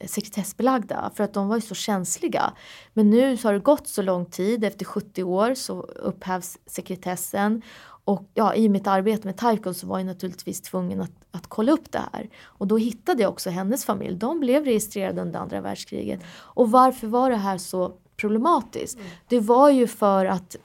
sekretessbelagda 0.09 1.11
för 1.15 1.25
att 1.25 1.35
de 1.35 1.49
var 1.49 1.57
ju 1.57 1.63
så 1.63 1.75
känsliga. 1.75 2.53
Men 2.95 3.11
nu 3.11 3.37
så 3.37 3.49
har 3.49 3.53
det 3.53 3.59
gått 3.59 3.89
så 3.89 4.03
lång 4.03 4.27
tid, 4.27 4.65
efter 4.65 4.85
70 4.85 5.23
år 5.23 5.55
så 5.55 5.83
upphävs 5.83 6.59
sekretessen 6.67 7.63
och 8.11 8.31
ja, 8.35 8.55
i 8.55 8.69
mitt 8.69 8.87
arbete 8.87 9.27
med 9.27 9.37
Taiko 9.37 9.75
så 9.75 9.87
var 9.87 9.99
jag 9.99 10.07
naturligtvis 10.07 10.61
tvungen 10.61 11.01
att, 11.01 11.13
att 11.31 11.47
kolla 11.47 11.73
upp 11.73 11.93
det 11.93 12.03
här. 12.13 12.31
Och 12.45 12.67
då 12.67 12.77
hittade 12.77 13.23
jag 13.23 13.33
också 13.33 13.51
hennes 13.51 13.85
familj. 13.85 14.17
De 14.17 14.41
blev 14.41 14.65
registrerade 14.65 15.23
under 15.23 15.41
andra 15.41 15.61
världskriget. 15.61 16.21
Och 16.37 16.71
varför 16.71 17.07
var 17.07 17.31
det 17.31 17.37
här 17.37 17.59
så 17.59 17.93
problematiskt? 18.17 18.99
Mm. 18.99 19.11
Det 19.29 19.41
var 19.41 19.71
ju 19.71 19.87
för 19.87 20.27
att 20.27 20.57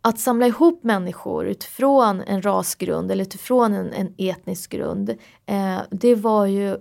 att 0.00 0.18
samla 0.20 0.46
ihop 0.46 0.84
människor 0.84 1.46
utifrån 1.46 2.20
en 2.20 2.42
rasgrund 2.42 3.10
eller 3.10 3.24
utifrån 3.24 3.72
en, 3.74 3.92
en 3.92 4.14
etnisk 4.18 4.70
grund. 4.70 5.10
Eh, 5.46 5.78
det 5.90 6.14
var 6.14 6.46
ju 6.46 6.76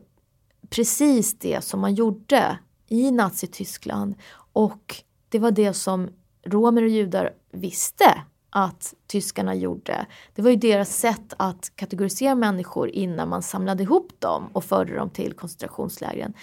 precis 0.70 1.40
det 1.40 1.64
som 1.64 1.80
man 1.80 1.94
gjorde 1.94 2.58
i 2.88 3.12
Nazityskland. 3.12 4.16
Och 4.54 4.96
det 5.30 5.40
var 5.40 5.52
det 5.52 5.74
som 5.74 6.10
romer 6.46 6.84
och 6.84 6.90
judar 6.90 7.34
visste 7.52 8.24
att 8.58 8.94
tyskarna 9.08 9.56
gjorde. 9.56 10.06
Det 10.36 10.42
var 10.42 10.50
ju 10.50 10.56
deras 10.56 10.98
sätt 10.98 11.34
att 11.38 11.72
kategorisera 11.76 12.36
människor 12.36 12.90
innan 12.90 13.30
man 13.30 13.44
samlade 13.44 13.84
ihop 13.84 14.12
dem 14.20 14.50
och 14.54 14.64
förde 14.64 14.96
dem 14.96 15.10
till 15.10 15.34
koncentrationslägren. 15.34 16.34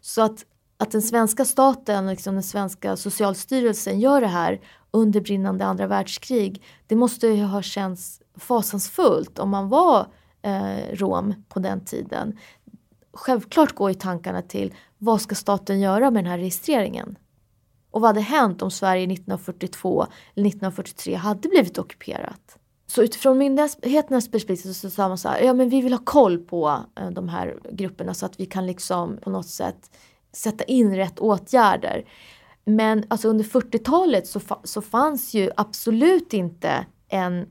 Så 0.00 0.22
att, 0.22 0.44
att 0.76 0.90
den 0.90 1.02
svenska 1.02 1.44
staten, 1.44 2.06
liksom 2.06 2.34
den 2.34 2.42
svenska 2.42 2.96
socialstyrelsen 2.96 4.00
gör 4.00 4.20
det 4.20 4.26
här 4.26 4.60
under 4.90 5.20
brinnande 5.20 5.64
andra 5.64 5.86
världskrig, 5.86 6.62
det 6.86 6.96
måste 6.96 7.26
ju 7.26 7.44
ha 7.44 7.62
känts 7.62 8.22
fasansfullt 8.36 9.38
om 9.38 9.50
man 9.50 9.68
var 9.68 10.06
eh, 10.42 10.94
rom 10.94 11.34
på 11.48 11.58
den 11.58 11.84
tiden. 11.84 12.38
Självklart 13.12 13.74
går 13.74 13.90
ju 13.90 13.94
tankarna 13.94 14.42
till 14.42 14.74
vad 14.98 15.20
ska 15.20 15.34
staten 15.34 15.80
göra 15.80 16.10
med 16.10 16.24
den 16.24 16.30
här 16.30 16.38
registreringen? 16.38 17.16
Och 17.90 18.00
vad 18.00 18.08
hade 18.08 18.20
hänt 18.20 18.62
om 18.62 18.70
Sverige 18.70 19.02
1942 19.02 20.06
eller 20.34 20.46
1943 20.46 21.14
hade 21.14 21.48
blivit 21.48 21.78
ockuperat? 21.78 22.58
Så 22.86 23.02
utifrån 23.02 23.38
myndigheternas 23.38 24.30
perspektiv 24.30 24.72
så 24.72 24.90
sa 24.90 25.08
man 25.08 25.18
så 25.18 25.28
här, 25.28 25.40
ja 25.40 25.54
men 25.54 25.68
vi 25.68 25.80
vill 25.80 25.92
ha 25.92 26.00
koll 26.04 26.38
på 26.38 26.84
eh, 27.00 27.10
de 27.10 27.28
här 27.28 27.58
grupperna 27.72 28.14
så 28.14 28.26
att 28.26 28.40
vi 28.40 28.46
kan 28.46 28.66
liksom 28.66 29.16
på 29.16 29.30
något 29.30 29.48
sätt 29.48 29.90
sätta 30.32 30.64
in 30.64 30.96
rätt 30.96 31.18
åtgärder. 31.18 32.04
Men 32.64 33.04
alltså 33.08 33.28
under 33.28 33.44
40-talet 33.44 34.26
så, 34.26 34.40
så 34.64 34.82
fanns 34.82 35.34
ju 35.34 35.50
absolut 35.56 36.32
inte 36.32 36.86
en 37.08 37.46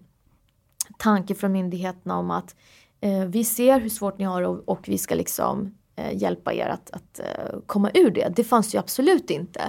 tanke 0.97 1.35
från 1.35 1.51
myndigheterna 1.51 2.17
om 2.17 2.31
att 2.31 2.55
eh, 3.01 3.25
vi 3.25 3.43
ser 3.43 3.79
hur 3.79 3.89
svårt 3.89 4.19
ni 4.19 4.25
har 4.25 4.41
och, 4.41 4.69
och 4.69 4.89
vi 4.89 4.97
ska 4.97 5.15
liksom 5.15 5.75
Eh, 5.99 6.17
hjälpa 6.17 6.53
er 6.53 6.67
att, 6.67 6.91
att 6.91 7.19
eh, 7.19 7.59
komma 7.65 7.91
ur 7.93 8.11
det. 8.11 8.33
Det 8.35 8.43
fanns 8.43 8.75
ju 8.75 8.79
absolut 8.79 9.29
inte. 9.29 9.61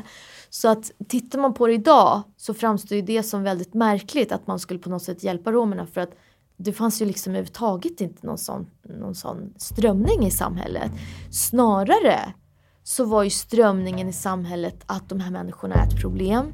Så 0.50 0.68
att 0.68 0.90
tittar 1.08 1.38
man 1.38 1.54
på 1.54 1.66
det 1.66 1.72
idag 1.72 2.22
så 2.36 2.54
framstår 2.54 2.96
ju 2.96 3.02
det 3.02 3.22
som 3.22 3.42
väldigt 3.42 3.74
märkligt 3.74 4.32
att 4.32 4.46
man 4.46 4.58
skulle 4.58 4.80
på 4.80 4.90
något 4.90 5.02
sätt 5.02 5.22
hjälpa 5.22 5.52
romerna 5.52 5.86
för 5.86 6.00
att 6.00 6.10
det 6.56 6.72
fanns 6.72 7.02
ju 7.02 7.06
liksom 7.06 7.30
överhuvudtaget 7.30 8.00
inte 8.00 8.26
någon 8.26 8.38
sån, 8.38 8.66
någon 8.82 9.14
sån 9.14 9.54
strömning 9.56 10.26
i 10.26 10.30
samhället. 10.30 10.92
Snarare 11.30 12.34
så 12.82 13.04
var 13.04 13.22
ju 13.22 13.30
strömningen 13.30 14.08
i 14.08 14.12
samhället 14.12 14.82
att 14.86 15.08
de 15.08 15.20
här 15.20 15.30
människorna 15.30 15.74
är 15.74 15.86
ett 15.86 16.00
problem. 16.00 16.52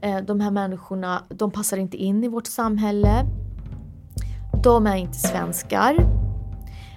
Eh, 0.00 0.18
de 0.18 0.40
här 0.40 0.50
människorna, 0.50 1.24
de 1.28 1.50
passar 1.50 1.76
inte 1.76 1.96
in 1.96 2.24
i 2.24 2.28
vårt 2.28 2.46
samhälle. 2.46 3.26
De 4.64 4.86
är 4.86 4.96
inte 4.96 5.18
svenskar. 5.18 6.23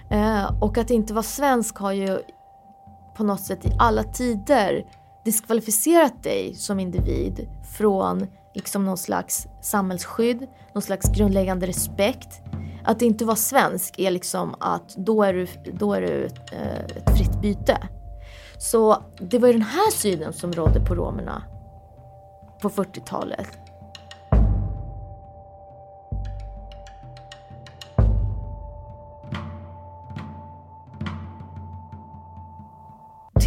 Eh, 0.09 0.63
och 0.63 0.77
att 0.77 0.89
inte 0.89 1.13
vara 1.13 1.23
svensk 1.23 1.77
har 1.77 1.91
ju 1.91 2.19
på 3.15 3.23
något 3.23 3.41
sätt 3.41 3.65
i 3.65 3.71
alla 3.79 4.03
tider 4.03 4.85
diskvalificerat 5.25 6.23
dig 6.23 6.55
som 6.55 6.79
individ 6.79 7.49
från 7.77 8.27
liksom 8.53 8.85
någon 8.85 8.97
slags 8.97 9.47
samhällsskydd, 9.61 10.47
någon 10.73 10.81
slags 10.81 11.09
grundläggande 11.17 11.67
respekt. 11.67 12.41
Att 12.83 13.01
inte 13.01 13.25
vara 13.25 13.35
svensk 13.35 13.99
är 13.99 14.11
liksom 14.11 14.55
att 14.59 14.95
då 14.95 15.23
är 15.23 15.33
du, 15.33 15.47
då 15.73 15.93
är 15.93 16.01
du 16.01 16.25
ett, 16.25 16.53
ett 16.97 17.17
fritt 17.17 17.41
byte. 17.41 17.77
Så 18.57 19.03
det 19.19 19.39
var 19.39 19.47
ju 19.47 19.53
den 19.53 19.61
här 19.61 19.91
synen 19.91 20.33
som 20.33 20.53
rådde 20.53 20.79
på 20.79 20.95
romerna 20.95 21.43
på 22.61 22.69
40-talet. 22.69 23.66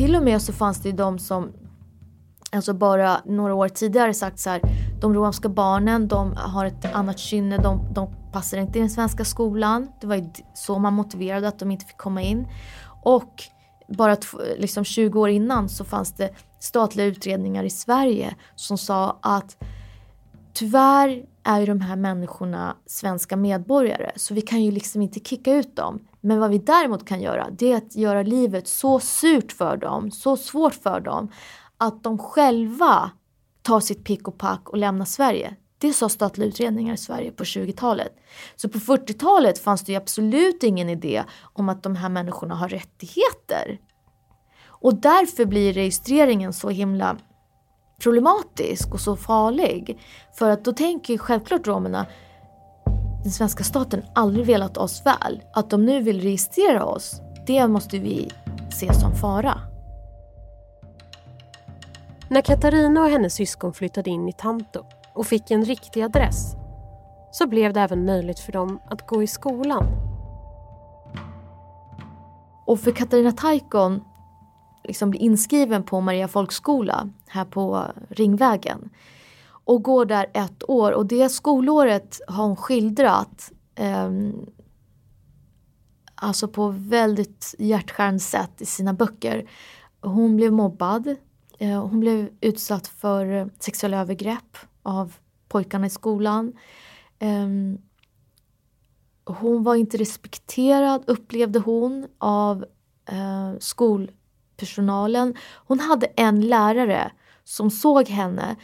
Till 0.00 0.16
och 0.16 0.23
med 0.23 0.42
så 0.42 0.52
fanns 0.52 0.83
det 0.83 0.88
ju 0.88 0.97
de 0.97 1.19
som 1.19 1.52
alltså 2.52 2.75
bara 2.75 3.21
några 3.25 3.54
år 3.54 3.69
tidigare 3.69 4.14
sagt 4.14 4.38
så 4.38 4.50
här, 4.50 4.61
de 5.00 5.14
romska 5.14 5.49
barnen 5.49 6.09
de 6.09 6.33
har 6.37 6.66
ett 6.66 6.95
annat 6.95 7.19
kynne, 7.19 7.59
de, 7.59 7.95
de 7.95 8.14
passar 8.33 8.59
inte 8.59 8.78
i 8.78 8.80
den 8.80 8.90
svenska 8.90 9.25
skolan. 9.25 9.88
Det 10.00 10.07
var 10.07 10.16
ju 10.16 10.25
så 10.54 10.78
man 10.78 10.92
motiverade 10.92 11.49
att 11.49 11.59
de 11.59 11.71
inte 11.71 11.87
fick 11.87 11.97
komma 11.97 12.23
in. 12.23 12.49
Och 13.02 13.42
bara 13.88 14.16
liksom 14.59 14.85
20 14.85 15.21
år 15.21 15.28
innan 15.28 15.69
så 15.69 15.85
fanns 15.85 16.12
det 16.12 16.30
statliga 16.61 17.07
utredningar 17.07 17.64
i 17.64 17.71
Sverige 17.71 18.35
som 18.54 18.78
sa 18.78 19.19
att 19.23 19.57
tyvärr 20.52 21.25
är 21.45 21.61
ju 21.61 21.66
de 21.66 21.80
här 21.80 21.97
människorna 21.97 22.76
svenska 22.87 23.37
medborgare 23.37 24.11
så 24.16 24.35
vi 24.35 24.40
kan 24.40 24.64
ju 24.64 24.71
liksom 24.71 25.02
inte 25.02 25.21
kicka 25.21 25.52
ut 25.52 25.76
dem. 25.76 26.00
Men 26.21 26.41
vad 26.41 26.50
vi 26.50 26.59
däremot 26.59 27.07
kan 27.07 27.21
göra 27.21 27.50
det 27.50 27.73
är 27.73 27.77
att 27.77 27.97
göra 27.97 28.23
livet 28.23 28.69
så 28.69 29.00
surt 29.00 29.53
för 29.53 29.77
dem, 29.77 30.11
så 30.11 30.37
svårt 30.37 30.75
för 30.75 31.00
dem 31.00 31.33
att 31.79 32.03
de 32.03 32.19
själva 32.19 33.11
tar 33.62 33.81
sitt 33.81 34.05
pick 34.05 34.29
och 34.29 34.39
pack 34.39 34.69
och 34.69 34.79
lämnar 34.79 35.05
Sverige. 35.05 35.57
Det 35.79 35.93
sa 35.93 36.09
statliga 36.09 36.49
utredningar 36.49 36.95
i 36.95 36.97
Sverige 36.97 37.33
på 37.33 37.45
20-talet. 37.45 38.12
Så 38.57 38.69
på 38.69 38.79
40-talet 38.79 39.59
fanns 39.59 39.85
det 39.85 39.97
absolut 39.97 40.62
ingen 40.62 40.89
idé 40.89 41.25
om 41.41 41.69
att 41.69 41.83
de 41.83 41.97
här 41.97 42.09
människorna 42.09 42.55
har 42.55 42.69
rättigheter. 42.69 43.79
Och 44.67 44.95
därför 44.95 45.45
blir 45.45 45.73
registreringen 45.73 46.53
så 46.53 46.69
himla 46.69 47.17
problematisk 48.03 48.95
och 48.95 49.00
så 49.00 49.17
farlig. 49.17 50.00
För 50.39 50.50
att 50.50 50.65
då 50.65 50.73
tänker 50.73 51.19
självklart 51.19 51.67
romerna 51.67 52.07
den 53.23 53.33
svenska 53.33 53.65
staten 53.65 54.03
aldrig 54.15 54.47
velat 54.47 54.77
oss 54.77 55.07
väl. 55.07 55.43
Att 55.53 55.71
de 55.71 55.85
nu 55.85 56.03
vill 56.03 56.21
registrera 56.21 56.85
oss, 56.85 57.21
det 57.47 57.69
måste 57.69 57.99
vi 57.99 58.31
se 58.73 58.95
som 58.95 59.15
fara. 59.15 59.61
När 62.29 62.43
Katarina 62.43 63.03
och 63.03 63.11
hennes 63.11 63.35
syskon 63.35 63.73
flyttade 63.73 64.11
in 64.11 64.29
i 64.29 64.33
Tanto 64.33 64.85
och 65.15 65.27
fick 65.27 65.50
en 65.50 65.65
riktig 65.65 66.03
adress 66.03 66.55
så 67.33 67.47
blev 67.47 67.73
det 67.73 67.81
även 67.81 68.05
möjligt 68.05 68.39
för 68.39 68.53
dem 68.53 68.81
att 68.91 69.07
gå 69.07 69.23
i 69.23 69.27
skolan. 69.27 69.87
Och 72.67 72.81
för 72.81 72.93
Katarina 72.93 73.33
Taikon 73.33 74.05
liksom 74.85 75.11
bli 75.11 75.21
inskriven 75.21 75.83
på 75.83 76.00
Maria 76.00 76.29
folkskola 76.29 77.09
här 77.29 77.45
på 77.45 77.85
Ringvägen 78.09 78.91
och 79.64 79.83
går 79.83 80.05
där 80.05 80.26
ett 80.35 80.71
år 80.71 80.93
och 80.93 81.07
det 81.07 81.29
skolåret 81.29 82.21
har 82.29 82.45
hon 82.45 82.57
skildrat 82.57 83.52
eh, 83.75 84.11
alltså 86.15 86.49
på 86.49 86.69
väldigt 86.69 87.54
hjärtskärande 87.58 88.21
sätt 88.21 88.61
i 88.61 88.67
sina 88.67 88.93
böcker. 88.93 89.50
Hon 90.00 90.37
blev 90.37 90.52
mobbad 90.52 91.17
Eh, 91.61 91.87
hon 91.87 92.00
blev 92.00 92.28
utsatt 92.41 92.89
för 92.89 93.50
sexuella 93.58 94.00
övergrepp 94.00 94.56
av 94.82 95.15
pojkarna 95.49 95.87
i 95.87 95.91
skolan. 95.91 96.52
Eh, 97.19 97.49
hon 99.25 99.63
var 99.63 99.75
inte 99.75 99.97
respekterad, 99.97 101.04
upplevde 101.06 101.58
hon, 101.58 102.06
av 102.19 102.65
eh, 103.06 103.52
skolpersonalen. 103.58 105.34
Hon 105.67 105.80
hade 105.80 106.06
en 106.06 106.41
lärare 106.41 107.13
som 107.45 107.71
såg 107.71 108.08
henne 108.08 108.56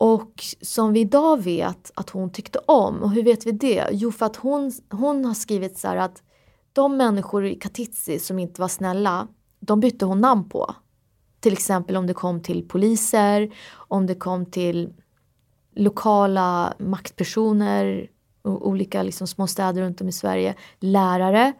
och 0.00 0.44
som 0.60 0.92
vi 0.92 1.00
idag 1.00 1.42
vet 1.42 1.90
att 1.94 2.10
hon 2.10 2.30
tyckte 2.30 2.58
om. 2.58 3.02
Och 3.02 3.10
hur 3.10 3.22
vet 3.22 3.46
vi 3.46 3.52
det? 3.52 3.88
Jo, 3.92 4.12
för 4.12 4.26
att 4.26 4.36
hon, 4.36 4.72
hon 4.90 5.24
har 5.24 5.34
skrivit 5.34 5.78
så 5.78 5.88
här 5.88 5.96
att 5.96 6.22
de 6.72 6.96
människor 6.96 7.46
i 7.46 7.54
Katitzi 7.54 8.18
som 8.18 8.38
inte 8.38 8.60
var 8.60 8.68
snälla, 8.68 9.28
de 9.60 9.80
bytte 9.80 10.04
hon 10.04 10.20
namn 10.20 10.48
på. 10.48 10.74
Till 11.40 11.52
exempel 11.52 11.96
om 11.96 12.06
det 12.06 12.14
kom 12.14 12.42
till 12.42 12.68
poliser, 12.68 13.54
om 13.72 14.06
det 14.06 14.14
kom 14.14 14.46
till 14.46 14.92
lokala 15.76 16.74
maktpersoner, 16.78 18.10
olika 18.42 19.02
liksom 19.02 19.26
små 19.26 19.46
städer 19.46 19.82
runt 19.82 20.00
om 20.00 20.08
i 20.08 20.12
Sverige, 20.12 20.54
lärare. 20.78 21.52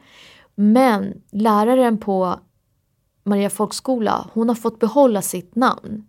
Men 0.55 1.23
läraren 1.31 1.99
på 1.99 2.41
Maria 3.25 3.51
folkskola, 3.51 4.31
hon 4.33 4.49
har 4.49 4.57
fått 4.57 4.79
behålla 4.79 5.23
sitt 5.23 5.55
namn. 5.55 6.07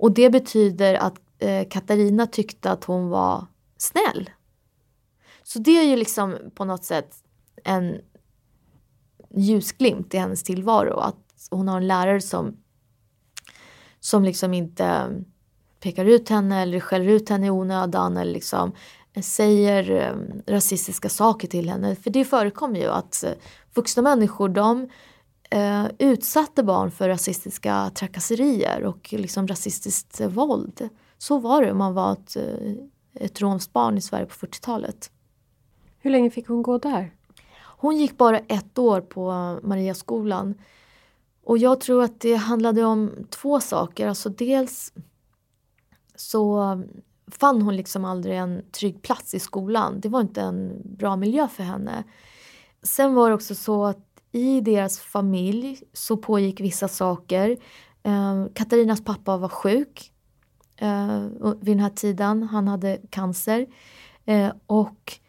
Och 0.00 0.12
det 0.12 0.30
betyder 0.30 0.94
att 0.94 1.20
eh, 1.38 1.68
Katarina 1.68 2.26
tyckte 2.26 2.70
att 2.70 2.84
hon 2.84 3.08
var 3.08 3.46
snäll. 3.76 4.30
Så 5.42 5.58
det 5.58 5.78
är 5.78 5.84
ju 5.84 5.96
liksom 5.96 6.36
på 6.54 6.64
något 6.64 6.84
sätt 6.84 7.16
en 7.64 8.00
ljusglimt 9.30 10.14
i 10.14 10.18
hennes 10.18 10.42
tillvaro. 10.42 10.98
Att 10.98 11.48
hon 11.50 11.68
har 11.68 11.76
en 11.76 11.86
lärare 11.86 12.20
som, 12.20 12.56
som 14.00 14.24
liksom 14.24 14.54
inte 14.54 15.10
pekar 15.80 16.04
ut 16.04 16.28
henne 16.28 16.62
eller 16.62 16.80
skäller 16.80 17.08
ut 17.08 17.28
henne 17.28 17.46
i 17.46 17.50
onödan 17.50 18.16
eller 18.16 18.32
liksom 18.32 18.72
säger 19.22 20.10
um, 20.12 20.42
rasistiska 20.46 21.08
saker 21.08 21.48
till 21.48 21.68
henne. 21.68 21.96
För 21.96 22.10
det 22.10 22.24
förekommer 22.24 22.80
ju 22.80 22.86
att 22.86 23.24
eh, 23.24 23.32
vuxna 23.74 24.02
människor 24.02 24.48
de 24.48 24.88
uh, 25.54 25.86
utsatte 25.98 26.62
barn 26.62 26.90
för 26.90 27.08
rasistiska 27.08 27.90
trakasserier 27.94 28.84
och 28.84 29.12
liksom 29.12 29.48
rasistiskt 29.48 30.20
våld. 30.20 30.88
Så 31.18 31.38
var 31.38 31.62
det 31.62 31.72
om 31.72 31.78
man 31.78 31.94
var 31.94 32.12
ett, 32.12 32.36
uh, 32.36 32.74
ett 33.14 33.40
romskt 33.40 33.72
barn 33.72 33.98
i 33.98 34.00
Sverige 34.00 34.26
på 34.26 34.46
40-talet. 34.46 35.10
Hur 35.98 36.10
länge 36.10 36.30
fick 36.30 36.48
hon 36.48 36.62
gå 36.62 36.78
där? 36.78 37.14
Hon 37.60 37.96
gick 37.96 38.18
bara 38.18 38.38
ett 38.38 38.78
år 38.78 39.00
på 39.00 39.30
Mariaskolan. 39.62 40.54
Och 41.44 41.58
jag 41.58 41.80
tror 41.80 42.02
att 42.02 42.20
det 42.20 42.34
handlade 42.34 42.84
om 42.84 43.12
två 43.30 43.60
saker. 43.60 44.08
Alltså 44.08 44.28
dels 44.28 44.92
så 46.14 46.82
fann 47.30 47.62
hon 47.62 47.76
liksom 47.76 48.04
aldrig 48.04 48.36
en 48.36 48.62
trygg 48.72 49.02
plats 49.02 49.34
i 49.34 49.38
skolan. 49.38 50.00
Det 50.00 50.08
var 50.08 50.20
inte 50.20 50.40
en 50.40 50.82
bra 50.84 51.16
miljö 51.16 51.48
för 51.48 51.62
henne. 51.62 52.04
Sen 52.82 53.14
var 53.14 53.28
det 53.28 53.34
också 53.34 53.54
så 53.54 53.84
att 53.84 54.09
i 54.32 54.60
deras 54.60 54.98
familj 54.98 55.82
så 55.92 56.16
pågick 56.16 56.60
vissa 56.60 56.88
saker. 56.88 57.56
Eh, 58.02 58.44
Katarinas 58.54 59.04
pappa 59.04 59.36
var 59.36 59.48
sjuk 59.48 60.12
eh, 60.76 61.26
vid 61.60 61.76
den 61.76 61.80
här 61.80 61.90
tiden. 61.90 62.42
Han 62.42 62.68
hade 62.68 62.98
cancer. 63.10 63.66
Eh, 64.24 64.52
och 64.66 65.20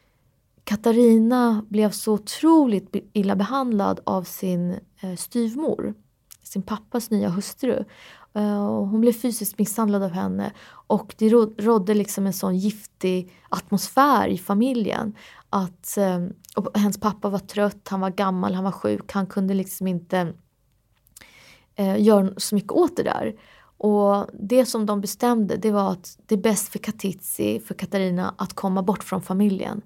Katarina 0.63 1.65
blev 1.69 1.91
så 1.91 2.13
otroligt 2.13 2.95
illa 3.13 3.35
behandlad 3.35 3.99
av 4.03 4.23
sin 4.23 4.79
eh, 4.99 5.15
styvmor, 5.15 5.93
sin 6.43 6.61
pappas 6.61 7.09
nya 7.09 7.29
hustru. 7.29 7.85
Eh, 8.33 8.65
hon 8.65 9.01
blev 9.01 9.13
fysiskt 9.13 9.59
misshandlad 9.59 10.03
av 10.03 10.11
henne 10.11 10.51
och 10.87 11.15
det 11.17 11.29
rådde 11.57 11.93
liksom 11.93 12.25
en 12.25 12.33
sån 12.33 12.57
giftig 12.57 13.33
atmosfär 13.49 14.27
i 14.27 14.37
familjen. 14.37 15.15
Att 15.53 15.97
ehm, 15.97 16.33
och 16.55 16.77
Hennes 16.77 16.99
pappa 16.99 17.29
var 17.29 17.39
trött, 17.39 17.87
han 17.87 17.99
var 17.99 18.09
gammal, 18.09 18.53
han 18.53 18.63
var 18.63 18.71
sjuk, 18.71 19.11
han 19.11 19.27
kunde 19.27 19.53
liksom 19.53 19.87
inte 19.87 20.33
eh, 21.75 22.01
göra 22.01 22.33
så 22.37 22.55
mycket 22.55 22.71
åt 22.71 22.97
det 22.97 23.03
där. 23.03 23.35
Och 23.77 24.27
det 24.33 24.65
som 24.65 24.85
de 24.85 25.01
bestämde 25.01 25.55
det 25.55 25.71
var 25.71 25.91
att 25.91 26.19
det 26.25 26.35
är 26.35 26.39
bäst 26.39 26.69
för 26.69 26.79
Katitzi, 26.79 27.59
för 27.59 27.73
Katarina, 27.73 28.35
att 28.37 28.53
komma 28.53 28.83
bort 28.83 29.03
från 29.03 29.21
familjen. 29.21 29.81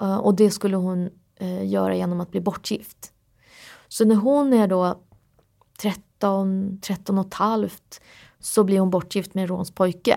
Eh, 0.00 0.16
och 0.16 0.34
det 0.34 0.50
skulle 0.50 0.76
hon 0.76 1.10
eh, 1.36 1.66
göra 1.66 1.96
genom 1.96 2.20
att 2.20 2.30
bli 2.30 2.40
bortgift. 2.40 3.12
Så 3.88 4.04
när 4.04 4.14
hon 4.14 4.52
är 4.52 4.68
då 4.68 5.00
13, 5.80 6.80
13 6.82 7.18
och 7.18 7.26
ett 7.26 7.34
halvt 7.34 8.00
så 8.40 8.64
blir 8.64 8.80
hon 8.80 8.90
bortgift 8.90 9.34
med 9.34 9.42
en 9.42 9.48
romsk 9.48 9.74
pojke. 9.74 10.16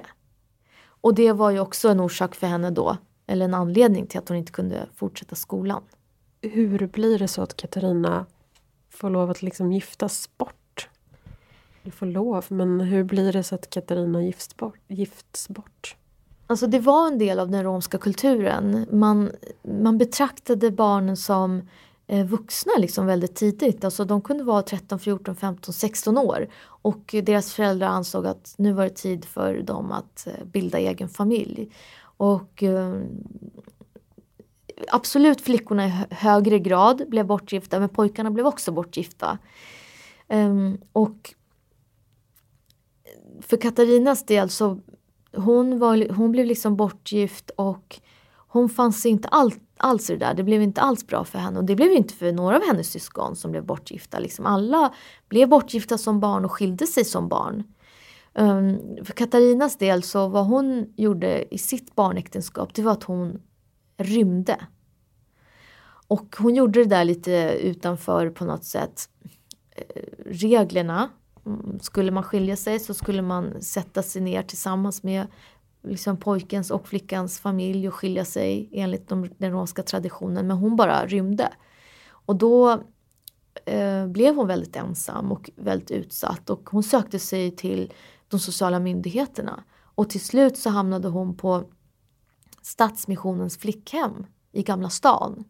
Och 0.83 1.15
det 1.15 1.31
var 1.31 1.51
ju 1.51 1.59
också 1.59 1.89
en 1.89 1.99
orsak 1.99 2.35
för 2.35 2.47
henne 2.47 2.69
då, 2.69 2.97
eller 3.32 3.46
en 3.46 3.54
anledning 3.54 4.08
till 4.08 4.20
att 4.20 4.30
hon 4.30 4.38
inte 4.38 4.52
kunde 4.52 4.88
fortsätta 4.96 5.36
skolan. 5.36 5.84
Hur 6.41 6.88
blir 6.88 7.20
det 7.20 7.28
så 7.28 7.41
att 7.41 7.56
Katarina 7.56 8.26
får 8.89 9.10
lov 9.10 9.30
att 9.30 9.41
liksom 9.41 9.72
giftas 9.72 10.30
bort? 10.38 10.89
Eller 11.82 11.91
får 11.91 12.06
lov, 12.06 12.46
men 12.48 12.82
hur 12.82 13.04
blir 13.04 13.34
det 13.34 13.44
så 13.44 13.56
att 13.56 13.70
Katarina 13.70 14.24
gifts 14.24 14.58
bort? 14.58 14.80
Gifts 14.88 15.50
bort? 15.50 15.96
Alltså 16.48 16.67
det 16.67 16.80
var 16.80 17.08
en 17.08 17.17
del 17.17 17.39
av 17.39 17.50
den 17.50 17.63
romska 17.63 17.98
kulturen. 17.98 18.86
Man, 18.91 19.32
man 19.63 19.98
betraktade 19.98 20.72
barnen 20.72 21.17
som 21.17 21.62
eh, 22.08 22.26
vuxna 22.26 22.72
liksom 22.78 23.06
väldigt 23.06 23.36
tidigt. 23.36 23.84
Alltså 23.84 24.06
de 24.06 24.22
kunde 24.22 24.44
vara 24.44 24.62
13, 24.62 25.00
14, 25.00 25.36
15, 25.36 25.74
16 25.74 26.17
år. 26.17 26.48
Och 26.63 27.15
deras 27.24 27.54
föräldrar 27.54 27.88
ansåg 27.88 28.28
att 28.28 28.54
nu 28.58 28.74
var 28.74 28.84
det 28.84 28.89
tid 28.89 29.26
för 29.26 29.62
dem 29.62 29.91
att 29.91 30.28
eh, 30.28 30.46
bilda 30.46 30.80
egen 30.80 31.10
familj. 31.10 31.72
Och 32.21 32.63
eh, 32.63 33.01
absolut 34.88 35.41
flickorna 35.41 35.86
i 35.86 35.93
högre 36.10 36.60
grad 36.60 37.10
blev 37.10 37.25
bortgifta 37.25 37.79
men 37.79 37.89
pojkarna 37.89 38.31
blev 38.31 38.47
också 38.47 38.71
bortgifta. 38.71 39.38
Ehm, 40.27 40.77
och 40.93 41.34
för 43.41 43.57
Katarinas 43.57 44.25
del 44.25 44.49
så 44.49 44.79
hon, 45.34 45.79
var, 45.79 46.13
hon 46.13 46.31
blev 46.31 46.45
liksom 46.45 46.75
bortgift 46.75 47.51
och 47.55 47.99
hon 48.47 48.69
fanns 48.69 49.05
inte 49.05 49.27
all, 49.27 49.53
alls 49.77 50.10
i 50.10 50.13
det 50.13 50.25
där. 50.25 50.34
Det 50.34 50.43
blev 50.43 50.62
inte 50.62 50.81
alls 50.81 51.07
bra 51.07 51.23
för 51.23 51.39
henne 51.39 51.60
och 51.60 51.65
det 51.65 51.75
blev 51.75 51.91
inte 51.91 52.13
för 52.13 52.31
några 52.31 52.55
av 52.55 52.63
hennes 52.67 52.91
syskon 52.91 53.36
som 53.36 53.51
blev 53.51 53.65
bortgifta. 53.65 54.19
Liksom 54.19 54.45
alla 54.45 54.93
blev 55.29 55.49
bortgifta 55.49 55.97
som 55.97 56.19
barn 56.19 56.45
och 56.45 56.51
skilde 56.51 56.88
sig 56.88 57.05
som 57.05 57.27
barn. 57.27 57.63
Um, 58.34 58.98
för 59.06 59.13
Katarinas 59.13 59.78
del 59.78 60.04
så 60.04 60.28
vad 60.28 60.46
hon 60.46 60.94
gjorde 60.96 61.56
i 61.56 61.58
sitt 61.58 61.96
barnäktenskap 61.96 62.74
det 62.74 62.82
var 62.82 62.91
att 62.91 63.04
hon 63.04 63.41
rymde. 63.98 64.67
Och 66.08 66.36
hon 66.39 66.56
gjorde 66.56 66.84
det 66.84 66.89
där 66.89 67.06
lite 67.06 67.58
utanför 67.62 68.30
på 68.30 68.46
något 68.46 68.63
sätt 68.63 69.10
eh, 69.72 70.04
reglerna. 70.26 71.10
Mm, 71.46 71.80
skulle 71.80 72.12
man 72.12 72.24
skilja 72.24 72.56
sig 72.56 72.80
så 72.80 72.94
skulle 72.94 73.22
man 73.22 73.62
sätta 73.62 74.04
sig 74.04 74.22
ner 74.22 74.44
tillsammans 74.44 75.04
med 75.04 75.28
liksom 75.84 76.17
pojkens 76.17 76.72
och 76.72 76.88
flickans 76.88 77.39
familj 77.39 77.88
och 77.88 77.94
skilja 77.94 78.26
sig 78.26 78.70
enligt 78.72 79.08
de, 79.08 79.30
den 79.38 79.52
romska 79.52 79.84
traditionen. 79.84 80.48
Men 80.48 80.58
hon 80.58 80.76
bara 80.76 81.06
rymde. 81.06 81.54
Och 82.10 82.36
då 82.36 82.84
eh, 83.65 84.08
blev 84.08 84.36
hon 84.36 84.48
väldigt 84.48 84.76
ensam 84.76 85.32
och 85.32 85.50
väldigt 85.56 85.91
utsatt 85.91 86.50
och 86.50 86.70
hon 86.70 86.84
sökte 86.84 87.20
sig 87.20 87.52
till 87.52 87.94
de 88.32 88.39
sociala 88.39 88.80
myndigheterna. 88.80 89.63
Och 89.96 90.10
till 90.10 90.22
slut 90.22 90.58
så 90.58 90.70
hamnade 90.70 91.08
hon 91.08 91.38
på 91.38 91.63
Stadsmissionens 92.62 93.58
flickhem 93.58 94.26
i 94.52 94.63
Gamla 94.63 94.89
stan. 94.89 95.44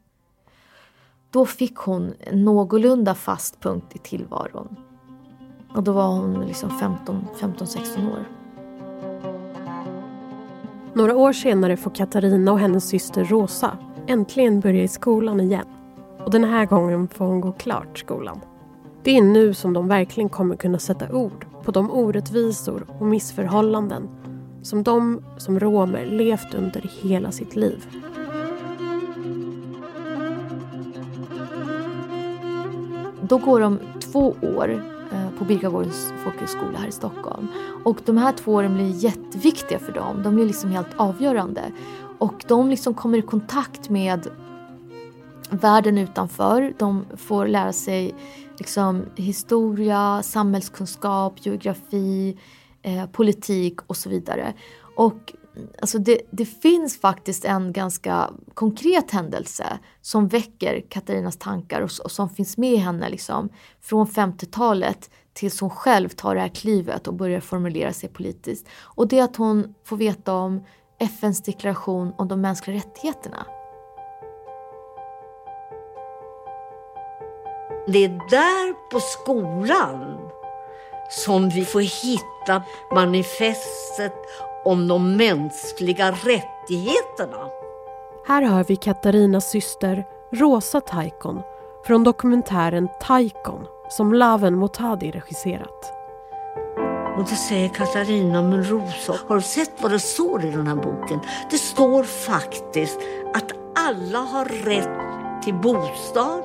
Då 1.32 1.46
fick 1.46 1.76
hon 1.76 2.13
en 2.20 2.44
någorlunda 2.44 3.15
fast 3.15 3.60
punkt 3.62 3.86
i 3.96 3.98
tillvaron. 3.98 4.76
Och 5.76 5.84
då 5.84 5.91
var 5.91 6.08
hon 6.08 6.46
liksom 6.46 6.70
15-16 6.70 8.12
år. 8.12 8.30
Några 10.94 11.15
år 11.15 11.34
senare 11.34 11.78
får 11.78 11.91
Katarina 11.91 12.52
och 12.52 12.60
hennes 12.60 12.88
syster 12.88 13.26
Rosa 13.26 13.78
äntligen 14.08 14.60
börja 14.60 14.84
i 14.84 14.88
skolan 14.88 15.39
igen. 15.39 15.67
Och 16.26 16.32
den 16.32 16.44
här 16.44 16.65
gången 16.65 17.08
får 17.08 17.26
hon 17.26 17.41
gå 17.41 17.52
klart 17.52 18.00
skolan. 18.00 18.39
Det 19.04 19.17
är 19.17 19.22
nu 19.22 19.54
som 19.54 19.74
de 19.74 19.88
verkligen 19.88 20.30
kommer 20.30 20.56
kunna 20.56 20.80
sätta 20.80 21.12
ord 21.12 21.50
på 21.63 21.71
de 21.71 21.91
orättvisor 21.91 22.86
och 23.00 23.06
missförhållanden 23.06 24.10
som 24.62 24.84
de 24.84 25.24
som 25.38 25.60
romer 25.60 26.06
levt 26.06 26.54
under 26.54 26.82
hela 27.02 27.32
sitt 27.32 27.56
liv. 27.56 27.86
Då 33.21 33.38
går 33.38 33.60
de 33.60 33.80
två 34.00 34.36
år 34.41 34.84
eh, 35.12 35.38
på 35.38 35.45
Birkagårdens 35.45 36.13
folkhögskola 36.24 36.78
här 36.78 36.88
i 36.88 36.91
Stockholm. 36.91 37.47
Och 37.84 37.97
de 38.06 38.17
här 38.17 38.32
två 38.32 38.54
åren 38.54 38.74
blir 38.74 38.89
jätteviktiga 38.89 39.80
för 39.80 39.91
dem. 39.91 40.24
De 40.24 40.36
blir 40.36 40.45
liksom 40.45 40.71
helt 40.71 40.88
avgörande. 40.97 41.62
Och 42.17 42.45
de 42.47 42.69
liksom 42.69 42.93
kommer 42.93 43.17
i 43.17 43.21
kontakt 43.21 43.89
med 43.89 44.28
världen 45.50 45.97
utanför. 45.97 46.74
De 46.78 47.06
får 47.17 47.47
lära 47.47 47.74
sig 47.74 48.15
liksom 48.62 49.06
historia, 49.15 50.24
samhällskunskap, 50.24 51.45
geografi, 51.45 52.38
eh, 52.82 53.06
politik 53.06 53.80
och 53.88 53.97
så 53.97 54.10
vidare. 54.10 54.54
Och 54.95 55.34
alltså 55.82 56.00
det, 56.00 56.21
det, 56.32 56.45
finns 56.45 57.02
faktiskt 57.02 57.45
en 57.45 57.74
ganska 57.74 58.30
konkret 58.54 59.12
händelse 59.12 59.80
som 60.02 60.28
väcker 60.28 60.82
Katarinas 60.89 61.38
tankar 61.38 61.82
och, 61.82 61.91
och 62.04 62.12
som 62.12 62.30
finns 62.30 62.58
med 62.58 62.80
henne 62.80 63.10
liksom, 63.10 63.50
från 63.82 64.08
50-talet 64.08 65.10
tills 65.34 65.62
hon 65.62 65.69
själv 65.69 66.10
tar 66.10 66.36
det 66.36 66.41
här 66.41 66.50
klivet 66.50 67.08
och 67.08 67.13
börjar 67.13 67.39
formulera 67.39 67.93
sig 67.93 68.10
politiskt. 68.10 68.67
Och 68.82 69.08
det 69.08 69.19
är 69.19 69.24
att 69.24 69.36
hon 69.36 69.74
får 69.86 69.97
veta 69.97 70.34
om 70.34 70.63
FNs 71.00 71.41
deklaration 71.41 72.13
om 72.17 72.28
de 72.28 72.41
mänskliga 72.41 72.78
rättigheterna. 72.78 73.45
Det 77.88 78.04
är 78.04 78.30
där 78.30 78.89
på 78.89 79.00
skolan 79.00 80.17
som 81.10 81.50
vi 81.50 81.65
får 81.65 81.82
hitta 81.82 82.63
manifestet 82.94 84.15
om 84.65 84.88
de 84.88 85.17
mänskliga 85.17 86.12
rättigheterna. 86.12 87.50
Här 88.28 88.41
hör 88.41 88.63
vi 88.63 88.76
Katarinas 88.76 89.50
syster 89.50 90.04
Rosa 90.32 90.82
Taikon 90.82 91.41
från 91.86 92.04
dokumentären 92.04 92.88
Taikon 93.02 93.65
som 93.89 94.13
Laven 94.13 94.56
Motadi 94.56 95.12
regisserat. 95.12 95.94
Och 97.17 97.24
då 97.30 97.36
säger 97.36 97.70
Katarina, 97.70 98.41
men 98.41 98.63
Rosa, 98.63 99.15
har 99.28 99.36
du 99.36 99.41
sett 99.41 99.72
vad 99.82 99.91
det 99.91 100.00
står 100.00 100.46
i 100.46 100.52
den 100.52 100.67
här 100.67 100.76
boken? 100.76 101.20
Det 101.52 101.58
står 101.58 102.04
faktiskt 102.04 103.00
att 103.34 103.52
alla 103.76 104.20
har 104.20 104.46
rätt 104.46 105.44
till 105.44 105.54
bostad, 105.54 106.44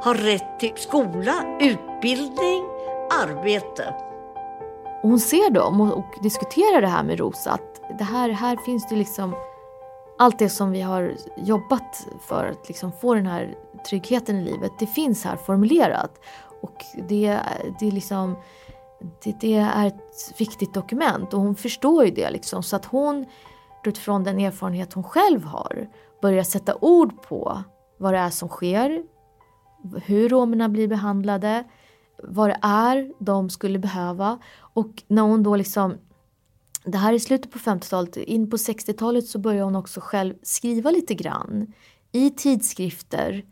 har 0.00 0.14
rätt 0.14 0.60
till 0.60 0.72
skola, 0.76 1.58
utbildning, 1.60 2.64
arbete. 3.22 3.94
Och 5.02 5.08
hon 5.08 5.20
ser 5.20 5.50
dem 5.50 5.80
och, 5.80 5.98
och, 5.98 6.22
diskuterar 6.22 6.80
det 6.80 6.88
här 6.88 7.02
med 7.02 7.18
Rosa. 7.18 7.50
Att 7.50 7.98
det 7.98 8.04
här, 8.04 8.30
här 8.30 8.56
finns 8.56 8.88
det 8.88 8.96
liksom 8.96 9.34
allt 10.18 10.38
det 10.38 10.48
som 10.48 10.70
vi 10.70 10.80
har 10.80 11.14
jobbat 11.36 12.06
för 12.20 12.46
att 12.46 12.68
liksom 12.68 12.92
få 12.92 13.14
den 13.14 13.26
här 13.26 13.54
tryggheten 13.88 14.36
i 14.36 14.44
livet. 14.44 14.72
Det 14.78 14.86
finns 14.86 15.24
här 15.24 15.36
formulerat. 15.36 16.20
Och 16.62 16.84
det, 17.08 17.38
det, 17.78 17.86
är 17.86 17.92
liksom, 17.92 18.36
det, 19.22 19.40
det 19.40 19.54
är 19.54 19.86
ett 19.86 20.34
viktigt 20.38 20.74
dokument 20.74 21.34
och 21.34 21.40
hon 21.40 21.54
förstår 21.54 22.04
ju 22.04 22.10
det. 22.10 22.30
Liksom, 22.30 22.62
så 22.62 22.76
att 22.76 22.84
hon 22.84 23.26
utifrån 23.84 24.24
den 24.24 24.38
erfarenhet 24.38 24.92
hon 24.92 25.04
själv 25.04 25.44
har 25.44 25.88
börjar 26.22 26.42
sätta 26.42 26.74
ord 26.80 27.22
på 27.22 27.62
vad 27.98 28.14
det 28.14 28.18
är 28.18 28.30
som 28.30 28.48
sker, 28.48 29.02
hur 30.04 30.28
romerna 30.28 30.68
blir 30.68 30.88
behandlade, 30.88 31.64
vad 32.22 32.50
det 32.50 32.58
är 32.62 33.12
de 33.18 33.50
skulle 33.50 33.78
behöva. 33.78 34.38
Och 34.58 35.02
när 35.08 35.22
hon 35.22 35.42
då 35.42 35.56
liksom 35.56 35.94
det 36.84 36.98
här 36.98 37.12
är 37.12 37.18
slutet 37.18 37.50
på 37.50 37.58
50-talet. 37.58 38.16
In 38.16 38.50
på 38.50 38.56
60-talet 38.56 39.26
så 39.26 39.38
börjar 39.38 39.64
hon 39.64 39.76
också 39.76 40.00
själv 40.00 40.34
skriva 40.42 40.90
lite 40.90 41.14
grann 41.14 41.72
i 42.12 42.30
tidskrifter 42.30 43.44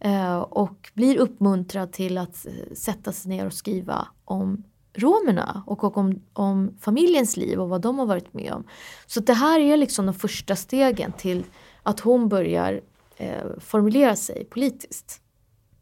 eh, 0.00 0.38
och 0.38 0.90
blir 0.94 1.18
uppmuntrad 1.18 1.92
till 1.92 2.18
att 2.18 2.46
eh, 2.46 2.74
sätta 2.74 3.12
sig 3.12 3.28
ner 3.28 3.46
och 3.46 3.52
skriva 3.52 4.08
om 4.24 4.64
romerna 4.94 5.62
och, 5.66 5.84
och 5.84 5.96
om, 5.96 6.22
om, 6.32 6.70
familjens 6.80 7.36
liv 7.36 7.60
och 7.60 7.68
vad 7.68 7.80
de 7.80 7.98
har 7.98 8.06
varit 8.06 8.34
med 8.34 8.52
om. 8.52 8.64
Så 9.06 9.20
det 9.20 9.34
här 9.34 9.60
är 9.60 9.76
liksom 9.76 10.06
de 10.06 10.14
första 10.14 10.56
stegen 10.56 11.12
till 11.12 11.44
att 11.82 12.00
hon 12.00 12.28
börjar 12.28 12.80
eh, 13.16 13.44
formulera 13.58 14.16
sig 14.16 14.44
politiskt 14.44 15.20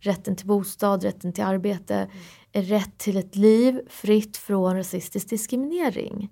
rätten 0.01 0.37
till 0.37 0.47
bostad, 0.47 1.03
rätten 1.03 1.33
till 1.33 1.45
arbete, 1.45 2.09
mm. 2.53 2.67
rätt 2.69 2.99
till 2.99 3.17
ett 3.17 3.37
liv 3.37 3.81
fritt 3.89 4.37
från 4.37 4.77
rasistisk 4.77 5.31
diskriminering. 5.31 6.31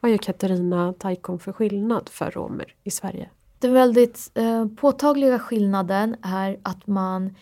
Vad 0.00 0.10
gör 0.10 0.18
Katarina 0.18 0.92
Taikon 0.92 1.38
för 1.38 1.52
skillnad 1.52 2.08
för 2.08 2.30
romer 2.30 2.74
i 2.84 2.90
Sverige? 2.90 3.30
Den 3.58 3.72
väldigt 3.72 4.30
eh, 4.34 4.66
påtagliga 4.66 5.38
skillnaden 5.38 6.16
är 6.22 6.58
att 6.62 6.86
man 6.86 7.34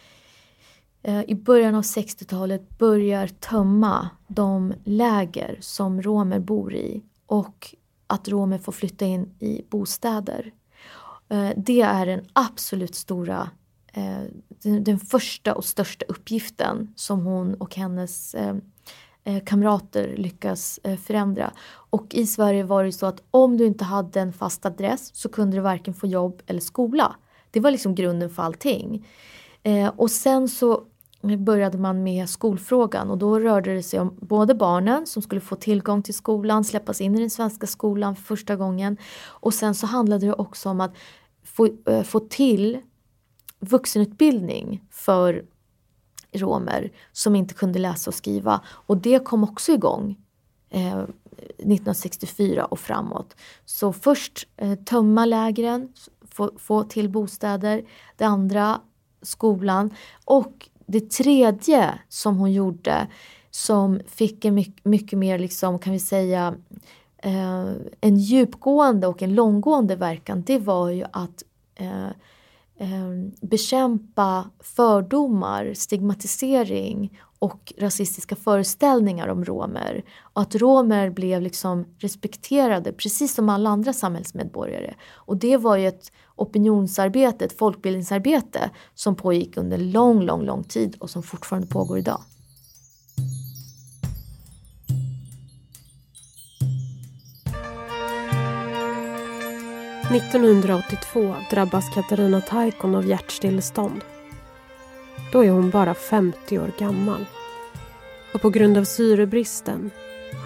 eh, 1.02 1.22
i 1.22 1.34
början 1.34 1.74
av 1.74 1.82
60-talet 1.82 2.78
börjar 2.78 3.26
tömma 3.26 4.10
de 4.26 4.74
läger 4.84 5.58
som 5.60 6.02
romer 6.02 6.38
bor 6.38 6.74
i 6.74 7.02
och 7.26 7.74
att 8.06 8.28
romer 8.28 8.58
får 8.58 8.72
flytta 8.72 9.04
in 9.04 9.34
i 9.38 9.62
bostäder. 9.70 10.52
Eh, 11.28 11.50
det 11.56 11.80
är 11.80 12.06
den 12.06 12.24
absolut 12.32 12.94
stora 12.94 13.50
Eh, 13.98 14.80
den, 14.80 14.98
första 14.98 15.54
och 15.54 15.64
största 15.64 16.04
uppgiften 16.08 16.92
som 16.96 17.20
hon 17.20 17.54
och 17.54 17.74
hennes 17.74 18.34
eh, 18.34 18.56
eh, 19.24 19.44
kamrater 19.44 20.14
lyckas 20.16 20.80
förändra. 21.06 21.52
Och 21.70 22.14
i 22.14 22.26
Sverige 22.26 22.64
var 22.64 22.84
det 22.84 22.92
så 22.92 23.06
att 23.06 23.22
om 23.30 23.56
du 23.56 23.66
inte 23.66 23.84
hade 23.84 24.20
en 24.20 24.32
fast 24.32 24.66
adress 24.66 25.10
så 25.14 25.28
kunde 25.28 25.56
du 25.56 25.60
varken 25.60 25.94
få 25.94 26.06
jobb 26.06 26.42
eller 26.46 26.60
skola. 26.60 27.16
Det 27.50 27.60
var 27.60 27.70
liksom 27.70 27.94
grunden 27.94 28.30
för 28.30 28.42
allting. 28.42 29.06
Och 29.96 30.10
sen 30.10 30.48
så 30.48 30.84
började 31.38 31.78
man 31.78 32.02
med 32.02 32.28
skolfrågan 32.28 33.10
och 33.10 33.18
då 33.18 33.40
rörde 33.40 33.74
det 33.74 33.82
sig 33.82 34.00
om 34.00 34.18
både 34.20 34.54
barnen 34.54 35.06
som 35.06 35.22
skulle 35.22 35.40
få 35.40 35.56
tillgång 35.56 36.02
till 36.02 36.14
skolan, 36.14 36.64
släppas 36.64 37.00
in 37.00 37.14
i 37.14 37.20
den 37.20 37.30
svenska 37.30 37.66
skolan 37.66 38.16
för 38.16 38.22
första 38.22 38.56
gången 38.56 38.96
och 39.26 39.54
sen 39.54 39.74
så 39.74 39.86
handlade 39.86 40.26
det 40.26 40.32
också 40.32 40.68
om 40.68 40.80
att 40.80 40.94
få, 41.44 41.68
få 42.04 42.20
till 42.20 42.78
vuxenutbildning 43.60 44.84
för 44.90 45.44
romer 46.32 46.92
som 47.12 47.36
inte 47.36 47.54
kunde 47.54 47.78
läsa 47.78 48.10
och 48.10 48.14
skriva. 48.14 48.60
Och 48.66 48.96
det 48.96 49.24
kom 49.24 49.44
också 49.44 49.72
igång 49.72 50.16
eh, 50.70 50.98
1964 50.98 52.64
och 52.64 52.78
framåt. 52.78 53.36
Så 53.64 53.92
först 53.92 54.48
eh, 54.56 54.74
tömma 54.74 55.24
lägren, 55.24 55.92
få, 56.30 56.50
få 56.56 56.84
till 56.84 57.08
bostäder. 57.08 57.82
Det 58.16 58.24
andra 58.24 58.80
skolan. 59.22 59.90
Och 60.24 60.68
det 60.86 61.10
tredje 61.10 61.98
som 62.08 62.36
hon 62.36 62.52
gjorde 62.52 63.08
som 63.50 64.00
fick 64.06 64.44
en 64.44 64.54
mycket, 64.54 64.84
mycket 64.84 65.18
mer, 65.18 65.38
liksom, 65.38 65.78
kan 65.78 65.92
vi 65.92 66.00
säga, 66.00 66.54
eh, 67.18 67.72
en 68.00 68.18
djupgående 68.18 69.06
och 69.06 69.22
en 69.22 69.34
långgående 69.34 69.96
verkan, 69.96 70.42
det 70.46 70.58
var 70.58 70.90
ju 70.90 71.04
att 71.12 71.42
eh, 71.74 72.08
Ehm, 72.80 73.32
bekämpa 73.40 74.50
fördomar, 74.60 75.72
stigmatisering 75.74 77.20
och 77.38 77.72
rasistiska 77.78 78.36
föreställningar 78.36 79.28
om 79.28 79.44
romer. 79.44 80.04
Och 80.20 80.42
att 80.42 80.54
romer 80.54 81.10
blev 81.10 81.42
liksom 81.42 81.84
respekterade 81.98 82.92
precis 82.92 83.34
som 83.34 83.48
alla 83.48 83.70
andra 83.70 83.92
samhällsmedborgare. 83.92 84.94
Och 85.14 85.36
det 85.36 85.56
var 85.56 85.76
ju 85.76 85.88
ett 85.88 86.12
opinionsarbete, 86.36 87.44
ett 87.44 87.58
folkbildningsarbete 87.58 88.70
som 88.94 89.14
pågick 89.14 89.56
under 89.56 89.78
lång, 89.78 90.22
lång, 90.22 90.44
lång 90.44 90.64
tid 90.64 90.96
och 91.00 91.10
som 91.10 91.22
fortfarande 91.22 91.68
pågår 91.68 91.98
idag. 91.98 92.20
–1982 100.10 101.34
drabbas 101.50 101.94
Katarina 101.94 102.40
Taikon 102.40 102.94
av 102.94 103.06
hjärtstillestånd. 103.06 104.00
Då 105.32 105.44
är 105.44 105.50
hon 105.50 105.70
bara 105.70 105.94
50 105.94 106.58
år 106.58 106.70
gammal. 106.78 107.26
Och 108.34 108.40
på 108.40 108.50
grund 108.50 108.78
av 108.78 108.84
syrebristen 108.84 109.90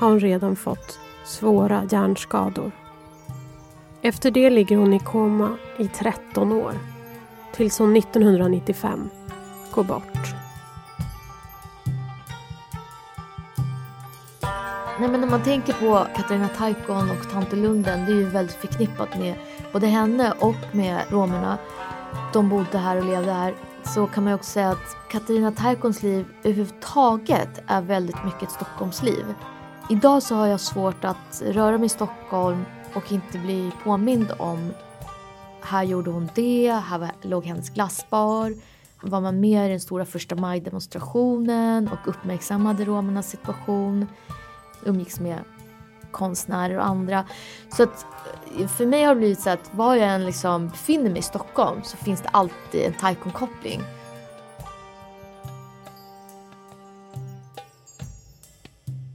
har 0.01 0.09
hon 0.09 0.21
redan 0.21 0.57
fått 0.57 0.99
svåra 1.25 1.89
hjärnskador. 1.91 2.73
Efter 4.03 4.31
det 4.31 4.51
ligger 4.51 4.77
hon 4.77 4.93
i 4.93 4.99
koma 4.99 5.57
i 5.79 5.89
13 5.89 6.53
år. 6.53 6.73
Tills 7.53 7.79
hon 7.79 7.97
1995 7.97 9.11
går 9.75 9.85
bort. 9.85 10.35
Nej, 15.03 15.11
men 15.11 15.21
när 15.21 15.29
man 15.29 15.43
tänker 15.43 15.73
på 15.73 16.07
Katarina 16.17 16.49
Taikon 16.49 17.11
och 17.11 17.31
Tante 17.33 17.57
Lunden, 17.57 18.07
det 18.07 18.13
är 18.13 18.17
ju 18.17 18.25
väldigt 18.29 18.57
förknippat 18.57 19.19
med 19.19 19.35
både 19.73 19.87
henne 19.87 20.33
och 20.41 20.55
med 20.73 21.01
romerna. 21.09 21.59
De 22.33 22.49
bodde 22.49 22.79
här 22.79 22.97
och 22.97 23.05
levde 23.05 23.33
här. 23.33 23.55
Så 23.95 24.07
kan 24.07 24.25
man 24.25 24.33
också 24.33 24.51
säga 24.51 24.71
att 24.71 24.97
Katarina 25.11 25.53
Taikons 25.53 26.03
liv 26.03 26.27
överhuvudtaget 26.45 27.63
är 27.67 27.83
väldigt 27.83 28.25
mycket 28.25 28.43
ett 28.43 28.51
Stockholmsliv. 28.51 29.25
Idag 29.91 30.23
så 30.23 30.35
har 30.35 30.47
jag 30.47 30.61
svårt 30.61 31.05
att 31.05 31.43
röra 31.47 31.79
mig 31.79 31.87
i 31.87 31.89
Stockholm 31.89 32.65
och 32.95 33.13
inte 33.13 33.39
bli 33.39 33.73
påmind 33.85 34.33
om 34.39 34.73
här 35.61 35.83
gjorde 35.83 36.11
hon 36.11 36.29
det, 36.35 36.73
här 36.73 37.11
låg 37.23 37.45
hennes 37.45 37.71
glassbar. 37.71 38.55
Var 39.03 39.21
man 39.21 39.41
med 39.41 39.67
i 39.67 39.71
den 39.71 39.81
stora 39.81 40.05
första 40.05 40.35
maj-demonstrationen 40.35 41.89
och 41.93 42.09
uppmärksammade 42.09 42.85
romernas 42.85 43.31
situation. 43.31 44.07
Umgicks 44.85 45.21
med 45.21 45.39
konstnärer 46.11 46.77
och 46.77 46.87
andra. 46.87 47.25
Så 47.77 47.83
att 47.83 48.07
eh, 48.59 48.69
för 48.69 48.87
mig 48.87 49.05
har 49.05 49.15
det 49.15 49.19
blivit 49.19 49.41
så 49.41 49.51
att 49.51 49.71
var 49.75 49.97
jag 49.97 50.09
än 50.09 50.27
liksom 50.27 50.69
befinner 50.69 51.11
mig 51.11 51.19
i 51.19 51.23
Stockholm 51.23 51.81
så 51.85 51.97
finns 51.97 52.21
det 52.21 52.29
alltid 52.29 52.83
en 52.83 52.93
taikon-koppling. 52.93 53.81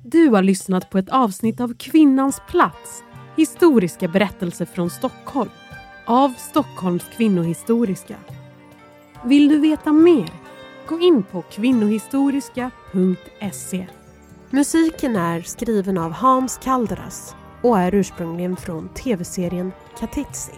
Du 0.03 0.29
har 0.29 0.41
lyssnat 0.41 0.89
på 0.89 0.97
ett 0.97 1.09
avsnitt 1.09 1.59
av 1.59 1.73
Kvinnans 1.77 2.41
plats 2.47 3.03
Historiska 3.37 4.07
berättelser 4.07 4.65
från 4.65 4.89
Stockholm 4.89 5.49
av 6.05 6.33
Stockholms 6.37 7.03
kvinnohistoriska. 7.17 8.15
Vill 9.25 9.49
du 9.49 9.59
veta 9.59 9.93
mer? 9.93 10.29
Gå 10.87 10.99
in 10.99 11.23
på 11.23 11.41
kvinnohistoriska.se. 11.41 13.87
Musiken 14.49 15.15
är 15.15 15.41
skriven 15.41 15.97
av 15.97 16.11
Hans 16.11 16.57
Kalderas 16.57 17.35
och 17.61 17.79
är 17.79 17.95
ursprungligen 17.95 18.57
från 18.57 18.89
tv-serien 18.89 19.71
Katitzi. 19.99 20.51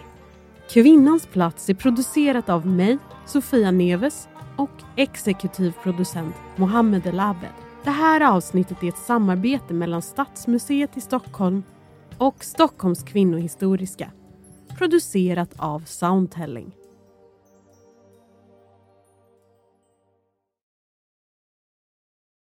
Kvinnans 0.70 1.26
plats 1.26 1.68
är 1.68 1.74
producerat 1.74 2.48
av 2.48 2.66
mig, 2.66 2.98
Sofia 3.26 3.70
Neves 3.70 4.28
och 4.56 4.70
exekutiv 4.96 5.74
producent 5.82 6.34
Mohammed 6.56 7.06
El 7.06 7.20
Abed. 7.20 7.50
Det 7.84 7.90
här 7.90 8.20
avsnittet 8.20 8.82
är 8.82 8.88
ett 8.88 8.98
samarbete 8.98 9.74
mellan 9.74 10.02
Stadsmuseet 10.02 10.96
i 10.96 11.00
Stockholm 11.00 11.62
och 12.18 12.44
Stockholms 12.44 13.02
kvinnohistoriska. 13.02 14.10
Producerat 14.78 15.50
av 15.56 15.82
Soundtelling. 15.86 16.72